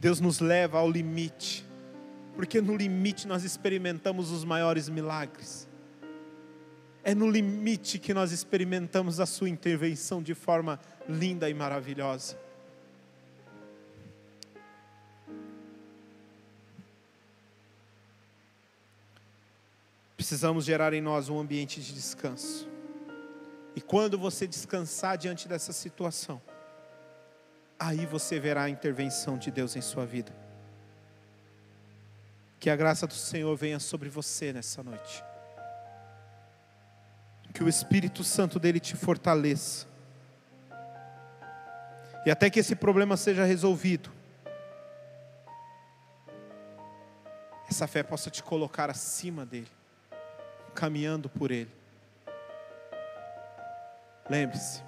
Deus 0.00 0.20
nos 0.20 0.40
leva 0.40 0.78
ao 0.78 0.90
limite, 0.90 1.64
porque 2.36 2.60
no 2.60 2.76
limite 2.76 3.26
nós 3.26 3.44
experimentamos 3.44 4.30
os 4.30 4.44
maiores 4.44 4.88
milagres. 4.88 5.67
É 7.08 7.14
no 7.14 7.26
limite 7.26 7.98
que 7.98 8.12
nós 8.12 8.32
experimentamos 8.32 9.18
a 9.18 9.24
Sua 9.24 9.48
intervenção 9.48 10.22
de 10.22 10.34
forma 10.34 10.78
linda 11.08 11.48
e 11.48 11.54
maravilhosa. 11.54 12.38
Precisamos 20.14 20.66
gerar 20.66 20.92
em 20.92 21.00
nós 21.00 21.30
um 21.30 21.38
ambiente 21.38 21.80
de 21.80 21.94
descanso. 21.94 22.68
E 23.74 23.80
quando 23.80 24.18
você 24.18 24.46
descansar 24.46 25.16
diante 25.16 25.48
dessa 25.48 25.72
situação, 25.72 26.42
aí 27.78 28.04
você 28.04 28.38
verá 28.38 28.64
a 28.64 28.68
intervenção 28.68 29.38
de 29.38 29.50
Deus 29.50 29.76
em 29.76 29.80
sua 29.80 30.04
vida. 30.04 30.36
Que 32.60 32.68
a 32.68 32.76
graça 32.76 33.06
do 33.06 33.14
Senhor 33.14 33.56
venha 33.56 33.80
sobre 33.80 34.10
você 34.10 34.52
nessa 34.52 34.82
noite 34.82 35.24
que 37.58 37.64
o 37.64 37.68
Espírito 37.68 38.22
Santo 38.22 38.60
dele 38.60 38.78
te 38.78 38.94
fortaleça. 38.94 39.84
E 42.24 42.30
até 42.30 42.48
que 42.48 42.60
esse 42.60 42.76
problema 42.76 43.16
seja 43.16 43.42
resolvido, 43.42 44.12
essa 47.68 47.88
fé 47.88 48.04
possa 48.04 48.30
te 48.30 48.44
colocar 48.44 48.90
acima 48.90 49.44
dele, 49.44 49.66
caminhando 50.72 51.28
por 51.28 51.50
ele. 51.50 51.74
Lembre-se, 54.30 54.80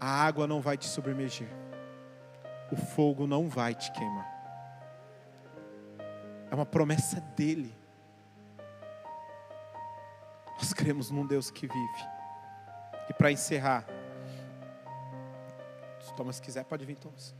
a 0.00 0.08
água 0.08 0.46
não 0.46 0.62
vai 0.62 0.78
te 0.78 0.86
submergir, 0.86 1.50
o 2.72 2.76
fogo 2.76 3.26
não 3.26 3.46
vai 3.46 3.74
te 3.74 3.92
queimar. 3.92 4.26
É 6.50 6.54
uma 6.54 6.64
promessa 6.64 7.20
dele. 7.36 7.78
Nós 10.60 10.74
cremos 10.74 11.10
num 11.10 11.26
Deus 11.26 11.50
que 11.50 11.66
vive. 11.66 12.08
E 13.08 13.14
para 13.14 13.32
encerrar, 13.32 13.86
se 16.06 16.14
Thomas 16.14 16.38
quiser, 16.38 16.64
pode 16.64 16.84
vir, 16.84 16.96
Thomas. 16.96 17.34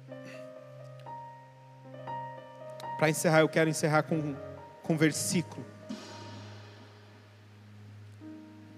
Para 2.99 3.11
encerrar, 3.11 3.41
eu 3.41 3.49
quero 3.49 3.69
encerrar 3.69 4.05
com, 4.05 4.35
com 4.83 4.95
um 4.95 4.97
versículo. 4.97 5.63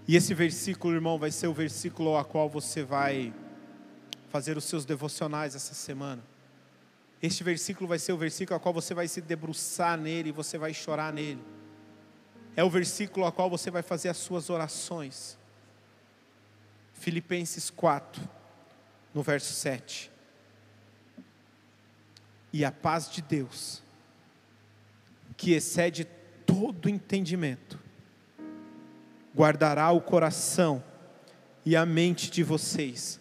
E 0.09 0.17
esse 0.17 0.35
versículo, 0.35 0.93
irmão, 0.93 1.21
vai 1.21 1.31
ser 1.31 1.47
o 1.47 1.55
versículo 1.55 2.17
a 2.17 2.25
qual 2.25 2.49
você 2.49 2.83
vai 2.83 3.33
fazer 4.29 4.57
os 4.57 4.65
seus 4.65 4.85
devocionais 4.85 5.55
essa 5.55 5.73
semana. 5.73 6.23
Este 7.23 7.45
versículo 7.45 7.87
vai 7.87 8.01
ser 8.01 8.13
o 8.13 8.19
versículo 8.19 8.57
a 8.57 8.61
qual 8.61 8.75
você 8.75 8.93
vai 8.93 9.07
se 9.07 9.21
debruçar 9.21 9.97
nele 9.97 10.31
e 10.31 10.33
você 10.33 10.59
vai 10.59 10.75
chorar 10.75 11.13
nele 11.13 11.41
é 12.57 12.63
o 12.63 12.71
versículo 12.71 13.27
a 13.27 13.33
qual 13.33 13.49
você 13.49 13.71
vai 13.71 13.83
fazer 13.83 14.09
as 14.09 14.17
suas 14.17 14.51
orações. 14.51 15.39
Filipenses 16.95 17.71
4, 17.71 18.23
no 19.15 19.23
verso 19.23 19.53
7. 19.55 20.11
E 22.53 22.65
a 22.65 22.71
paz 22.71 23.11
de 23.11 23.23
Deus, 23.23 23.83
que 25.37 25.53
excede 25.53 26.05
todo 26.47 26.89
entendimento, 26.89 27.79
guardará 29.35 29.91
o 29.91 30.01
coração 30.01 30.85
e 31.65 31.75
a 31.75 31.87
mente 31.87 32.31
de 32.31 32.43
vocês 32.43 33.19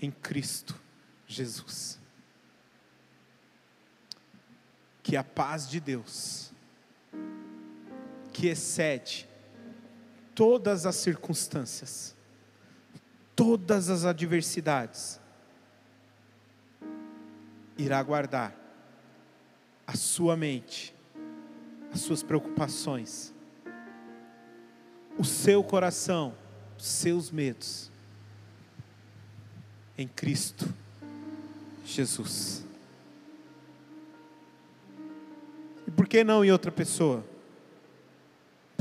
em 0.00 0.10
Cristo 0.10 0.78
Jesus. 1.26 1.98
Que 5.02 5.16
a 5.16 5.24
paz 5.24 5.68
de 5.68 5.80
Deus, 5.80 6.51
que 8.32 8.48
excede 8.48 9.28
todas 10.34 10.86
as 10.86 10.96
circunstâncias, 10.96 12.14
todas 13.36 13.90
as 13.90 14.04
adversidades, 14.04 15.20
irá 17.76 18.02
guardar 18.02 18.56
a 19.86 19.96
sua 19.96 20.36
mente, 20.36 20.94
as 21.92 22.00
suas 22.00 22.22
preocupações, 22.22 23.34
o 25.18 25.24
seu 25.24 25.62
coração, 25.62 26.34
os 26.78 26.86
seus 26.86 27.30
medos, 27.30 27.90
em 29.98 30.08
Cristo 30.08 30.72
Jesus. 31.84 32.64
E 35.86 35.90
por 35.90 36.08
que 36.08 36.24
não 36.24 36.44
em 36.44 36.50
outra 36.50 36.72
pessoa? 36.72 37.31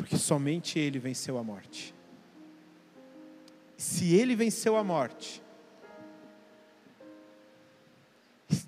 Porque 0.02 0.18
somente 0.18 0.80
Ele 0.80 0.98
venceu 0.98 1.38
a 1.38 1.44
morte. 1.44 1.94
Se 3.78 4.16
ele 4.16 4.36
venceu 4.36 4.76
a 4.76 4.84
morte, 4.84 5.42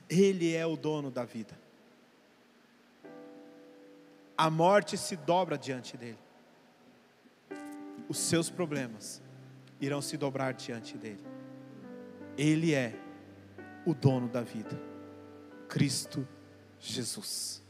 ele 0.07 0.53
é 0.53 0.63
o 0.65 0.75
dono 0.75 1.09
da 1.09 1.25
vida. 1.25 1.57
A 4.37 4.49
morte 4.49 4.95
se 4.95 5.15
dobra 5.15 5.57
diante 5.57 5.97
dele. 5.97 6.19
Os 8.07 8.19
seus 8.19 8.49
problemas 8.49 9.21
irão 9.81 10.01
se 10.01 10.17
dobrar 10.17 10.53
diante 10.53 10.97
dele. 10.97 11.23
Ele 12.37 12.75
é 12.75 12.95
o 13.87 13.93
dono 13.95 14.27
da 14.27 14.41
vida. 14.41 14.79
Cristo 15.67 16.27
Jesus. 16.79 17.63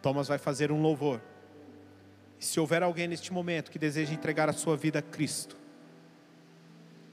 Thomas 0.00 0.26
vai 0.26 0.38
fazer 0.38 0.72
um 0.72 0.80
louvor. 0.80 1.20
E 2.40 2.44
se 2.44 2.60
houver 2.60 2.82
alguém 2.82 3.08
neste 3.08 3.32
momento 3.32 3.70
que 3.70 3.78
deseja 3.78 4.12
entregar 4.12 4.48
a 4.48 4.52
sua 4.52 4.76
vida 4.76 4.98
a 4.98 5.02
Cristo, 5.02 5.56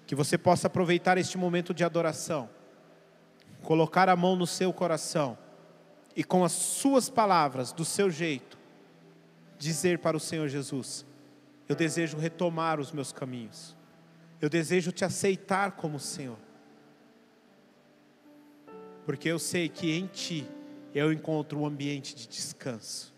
que 0.06 0.16
você 0.16 0.38
possa 0.38 0.68
aproveitar 0.68 1.18
este 1.18 1.38
momento 1.38 1.74
de 1.74 1.84
adoração, 1.84 2.50
colocar 3.62 4.10
a 4.10 4.16
mão 4.16 4.36
no 4.36 4.46
seu 4.46 4.74
coração 4.74 5.38
e 6.16 6.24
com 6.24 6.44
as 6.44 6.52
suas 6.52 7.10
palavras, 7.10 7.72
do 7.72 7.86
seu 7.86 8.10
jeito, 8.10 8.58
dizer 9.58 10.00
para 10.00 10.18
o 10.18 10.20
Senhor 10.20 10.48
Jesus: 10.48 11.06
Eu 11.68 11.76
desejo 11.76 12.18
retomar 12.18 12.80
os 12.80 12.92
meus 12.92 13.12
caminhos, 13.12 13.76
eu 14.42 14.50
desejo 14.50 14.92
te 14.92 15.06
aceitar 15.06 15.72
como 15.72 16.00
Senhor, 16.00 16.38
porque 19.06 19.30
eu 19.30 19.40
sei 19.40 19.70
que 19.70 19.92
em 19.92 20.08
Ti 20.08 20.46
eu 20.94 21.12
encontro 21.12 21.60
um 21.60 21.66
ambiente 21.66 22.14
de 22.14 22.28
descanso. 22.28 23.13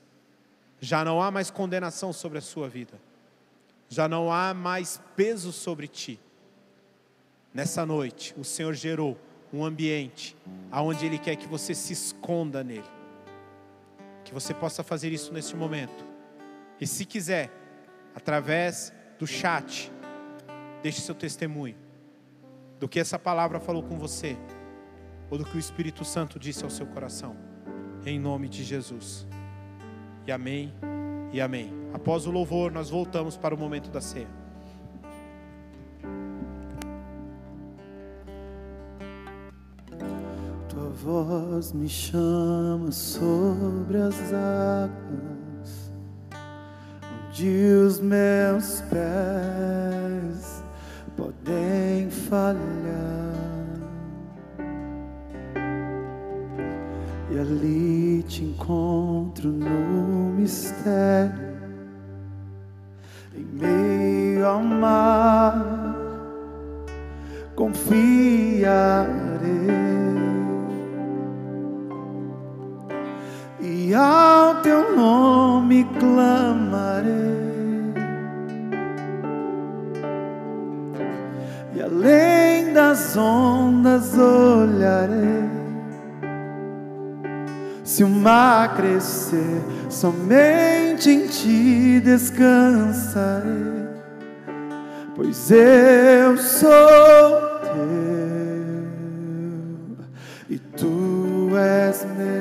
Já 0.80 1.03
não 1.03 1.21
há 1.21 1.32
mais 1.32 1.49
condenação 1.49 2.11
sobre 2.13 2.38
a 2.38 2.41
sua 2.41 2.67
vida, 2.67 2.99
já 3.89 4.07
não 4.07 4.32
há 4.32 4.53
mais 4.53 5.01
peso 5.15 5.51
sobre 5.51 5.88
ti. 5.88 6.19
Nessa 7.53 7.86
noite, 7.86 8.34
o 8.38 8.43
Senhor 8.43 8.73
gerou 8.73 9.17
um 9.53 9.63
ambiente 9.63 10.36
aonde 10.71 11.05
Ele 11.05 11.17
quer 11.17 11.36
que 11.36 11.47
você 11.47 11.73
se 11.73 11.93
esconda 11.93 12.63
nele. 12.63 12.84
Que 14.23 14.34
você 14.34 14.53
possa 14.53 14.84
fazer 14.84 15.13
isso 15.13 15.32
neste 15.32 15.55
momento. 15.55 16.05
E 16.82 16.86
se 16.86 17.05
quiser, 17.05 17.49
através 18.13 18.91
do 19.17 19.26
chat, 19.26 19.91
deixe 20.84 20.99
seu 20.99 21.15
testemunho 21.15 21.86
do 22.80 22.88
que 22.88 22.99
essa 22.99 23.17
palavra 23.17 23.59
falou 23.59 23.84
com 23.84 23.97
você, 23.97 24.38
ou 25.30 25.38
do 25.38 25.45
que 25.45 25.55
o 25.55 25.59
Espírito 25.59 26.03
Santo 26.03 26.38
disse 26.38 26.63
ao 26.63 26.69
seu 26.69 26.86
coração, 26.86 27.36
em 28.05 28.19
nome 28.19 28.47
de 28.47 28.63
Jesus. 28.63 29.26
E 30.28 30.32
amém 30.32 30.73
e 31.32 31.39
amém. 31.39 31.71
Após 31.93 32.26
o 32.26 32.32
louvor, 32.32 32.71
nós 32.71 32.89
voltamos 32.89 33.38
para 33.38 33.53
o 33.53 33.57
momento 33.57 33.89
da 33.89 34.01
ceia. 34.01 34.28
Tua 40.69 40.89
voz 40.89 41.73
me 41.73 41.88
chama 41.88 42.91
sobre 42.91 43.97
as 43.97 44.15
águas, 44.34 45.91
onde 47.28 47.49
os 47.86 47.99
meus 47.99 48.82
pés 48.89 50.63
podem 51.15 52.09
falhar. 52.09 53.26
E 57.32 57.39
ali 57.39 58.23
te 58.23 58.43
encontro 58.43 59.49
no 59.49 60.14
mistério, 60.46 61.34
em 63.36 63.46
meio 63.60 64.46
ao 64.46 64.62
mar, 64.62 65.96
confiarei. 67.56 68.06
E 73.60 73.96
ao 73.96 74.62
teu 74.62 74.96
nome 74.96 75.84
clamarei. 76.00 77.16
E 81.74 81.82
além 81.82 82.72
das 82.72 83.18
ondas 83.18 84.16
olharei. 84.16 85.56
Se 87.84 88.04
o 88.04 88.10
mar 88.10 88.76
crescer, 88.76 89.64
somente 89.96 91.10
em 91.10 91.26
ti 91.28 92.02
descansarei, 92.04 93.88
pois 95.16 95.50
eu 95.50 96.36
sou 96.38 96.70
teu 97.64 97.96
e 100.50 100.60
tu 100.60 101.52
és 101.58 102.06
meu. 102.18 102.36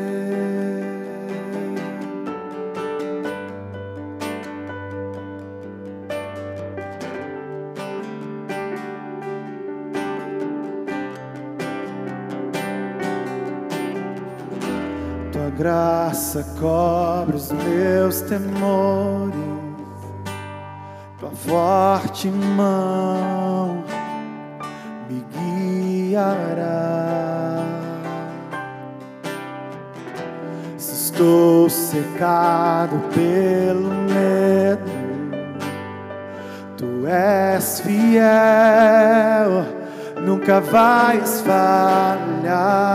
Tua 15.31 15.51
graça 15.51 16.43
cobre 17.25 17.37
os 17.37 17.51
meus 17.53 18.21
temores, 18.23 19.35
tua 21.19 21.31
forte 21.31 22.29
mão 22.29 23.83
me 25.09 25.25
guiará. 26.11 27.65
Se 30.77 30.93
estou 30.93 31.71
secado 31.71 32.99
pelo 33.15 33.89
medo, 34.13 34.93
tu 36.77 37.07
és 37.07 37.81
fiel, 37.81 39.65
nunca 40.23 40.61
vais 40.61 41.41
falhar 41.41 42.95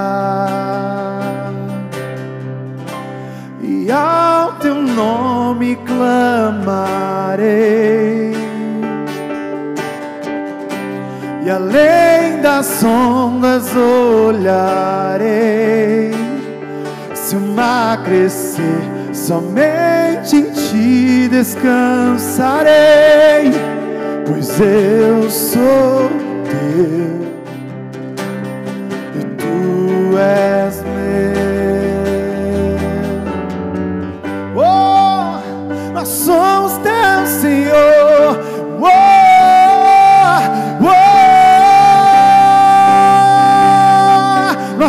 e 3.90 3.92
ao 3.92 4.54
teu 4.54 4.76
nome 4.76 5.76
clamarei. 5.78 7.42
E 11.44 11.50
além 11.50 12.40
das 12.40 12.84
ondas 12.84 13.76
olharei. 13.76 15.32
Se 17.16 17.36
o 17.36 17.40
mar 17.40 18.04
crescer, 18.04 18.84
somente 19.12 20.36
em 20.36 20.52
ti 20.52 21.28
descansarei, 21.28 22.70
pois 24.28 24.60
eu 24.60 25.28
sou 25.32 26.12
teu 26.46 27.28
e 29.16 29.24
tu 29.38 30.18
és 30.18 30.89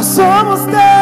nós 0.01 0.07
somos 0.07 0.61
teu 0.65 1.00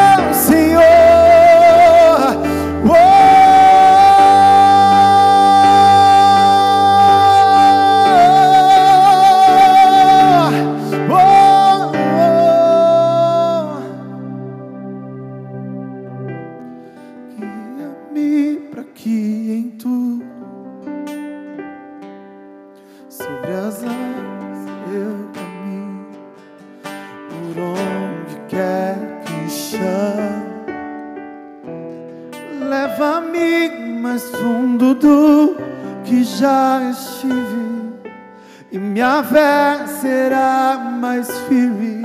fé 39.23 39.85
será 40.01 40.77
mais 40.99 41.29
firme, 41.47 42.03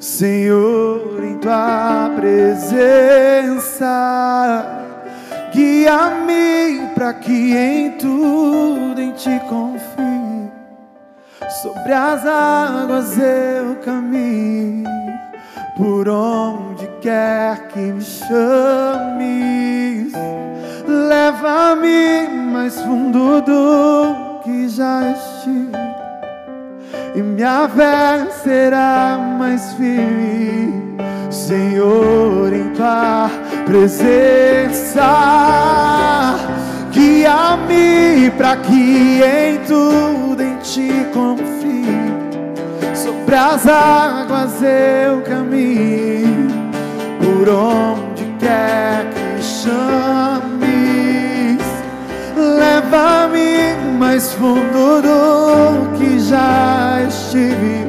Senhor, 0.00 1.22
em 1.22 1.38
tua 1.38 2.10
presença. 2.16 3.86
Guia-me 5.52 6.88
para 6.94 7.12
que 7.14 7.56
em 7.56 7.92
tudo 7.92 9.00
em 9.00 9.12
ti 9.12 9.40
confie, 9.48 10.50
Sobre 11.62 11.92
as 11.92 12.24
águas 12.24 13.18
eu 13.18 13.76
caminho, 13.84 14.88
por 15.76 16.08
onde 16.08 16.86
quer 17.00 17.68
que 17.68 17.80
me 17.80 18.02
chames. 18.02 19.40
Leva-me 20.86 22.28
mais 22.52 22.80
fundo 22.80 23.40
do 23.42 24.40
que 24.42 24.68
já 24.68 25.10
estive, 25.10 25.69
e 27.20 27.22
minha 27.22 27.68
fé 27.68 28.26
será 28.42 29.18
mais 29.38 29.74
firme, 29.74 30.96
Senhor, 31.30 32.50
em 32.50 32.70
tua 32.70 33.30
presença. 33.66 35.04
Guia-me 36.90 38.30
para 38.30 38.56
que 38.56 39.20
em 39.22 39.58
tudo 39.66 40.42
em 40.42 40.56
ti 40.58 41.06
confie. 41.12 41.84
Sobre 42.94 43.34
as 43.34 43.66
águas 43.66 44.62
eu 44.62 45.20
caminho, 45.20 46.48
por 47.20 47.48
onde 47.50 48.24
quer 48.38 49.04
que 49.10 49.42
chames. 49.42 50.40
Leva-me 52.34 53.79
mais 54.00 54.32
fundo 54.32 55.02
do 55.02 55.98
que 55.98 56.18
já 56.18 57.02
estive, 57.06 57.86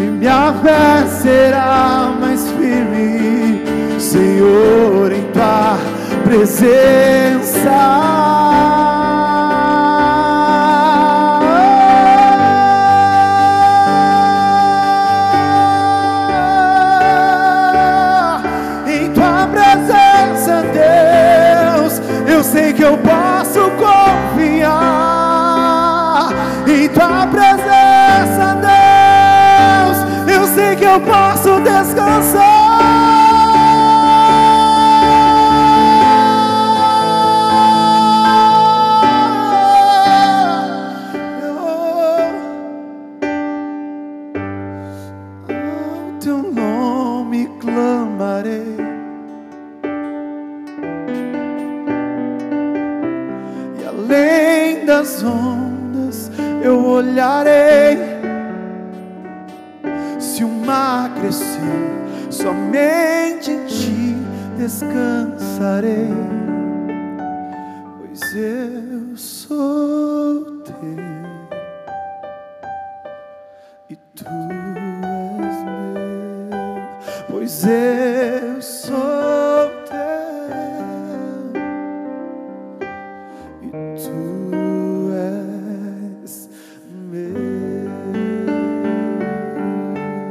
e 0.00 0.02
minha 0.02 0.52
fé 0.60 1.06
será 1.06 2.12
mais 2.20 2.50
firme, 2.50 3.62
Senhor, 4.00 5.12
em 5.12 5.22
tua 5.30 5.78
presença. 6.24 7.60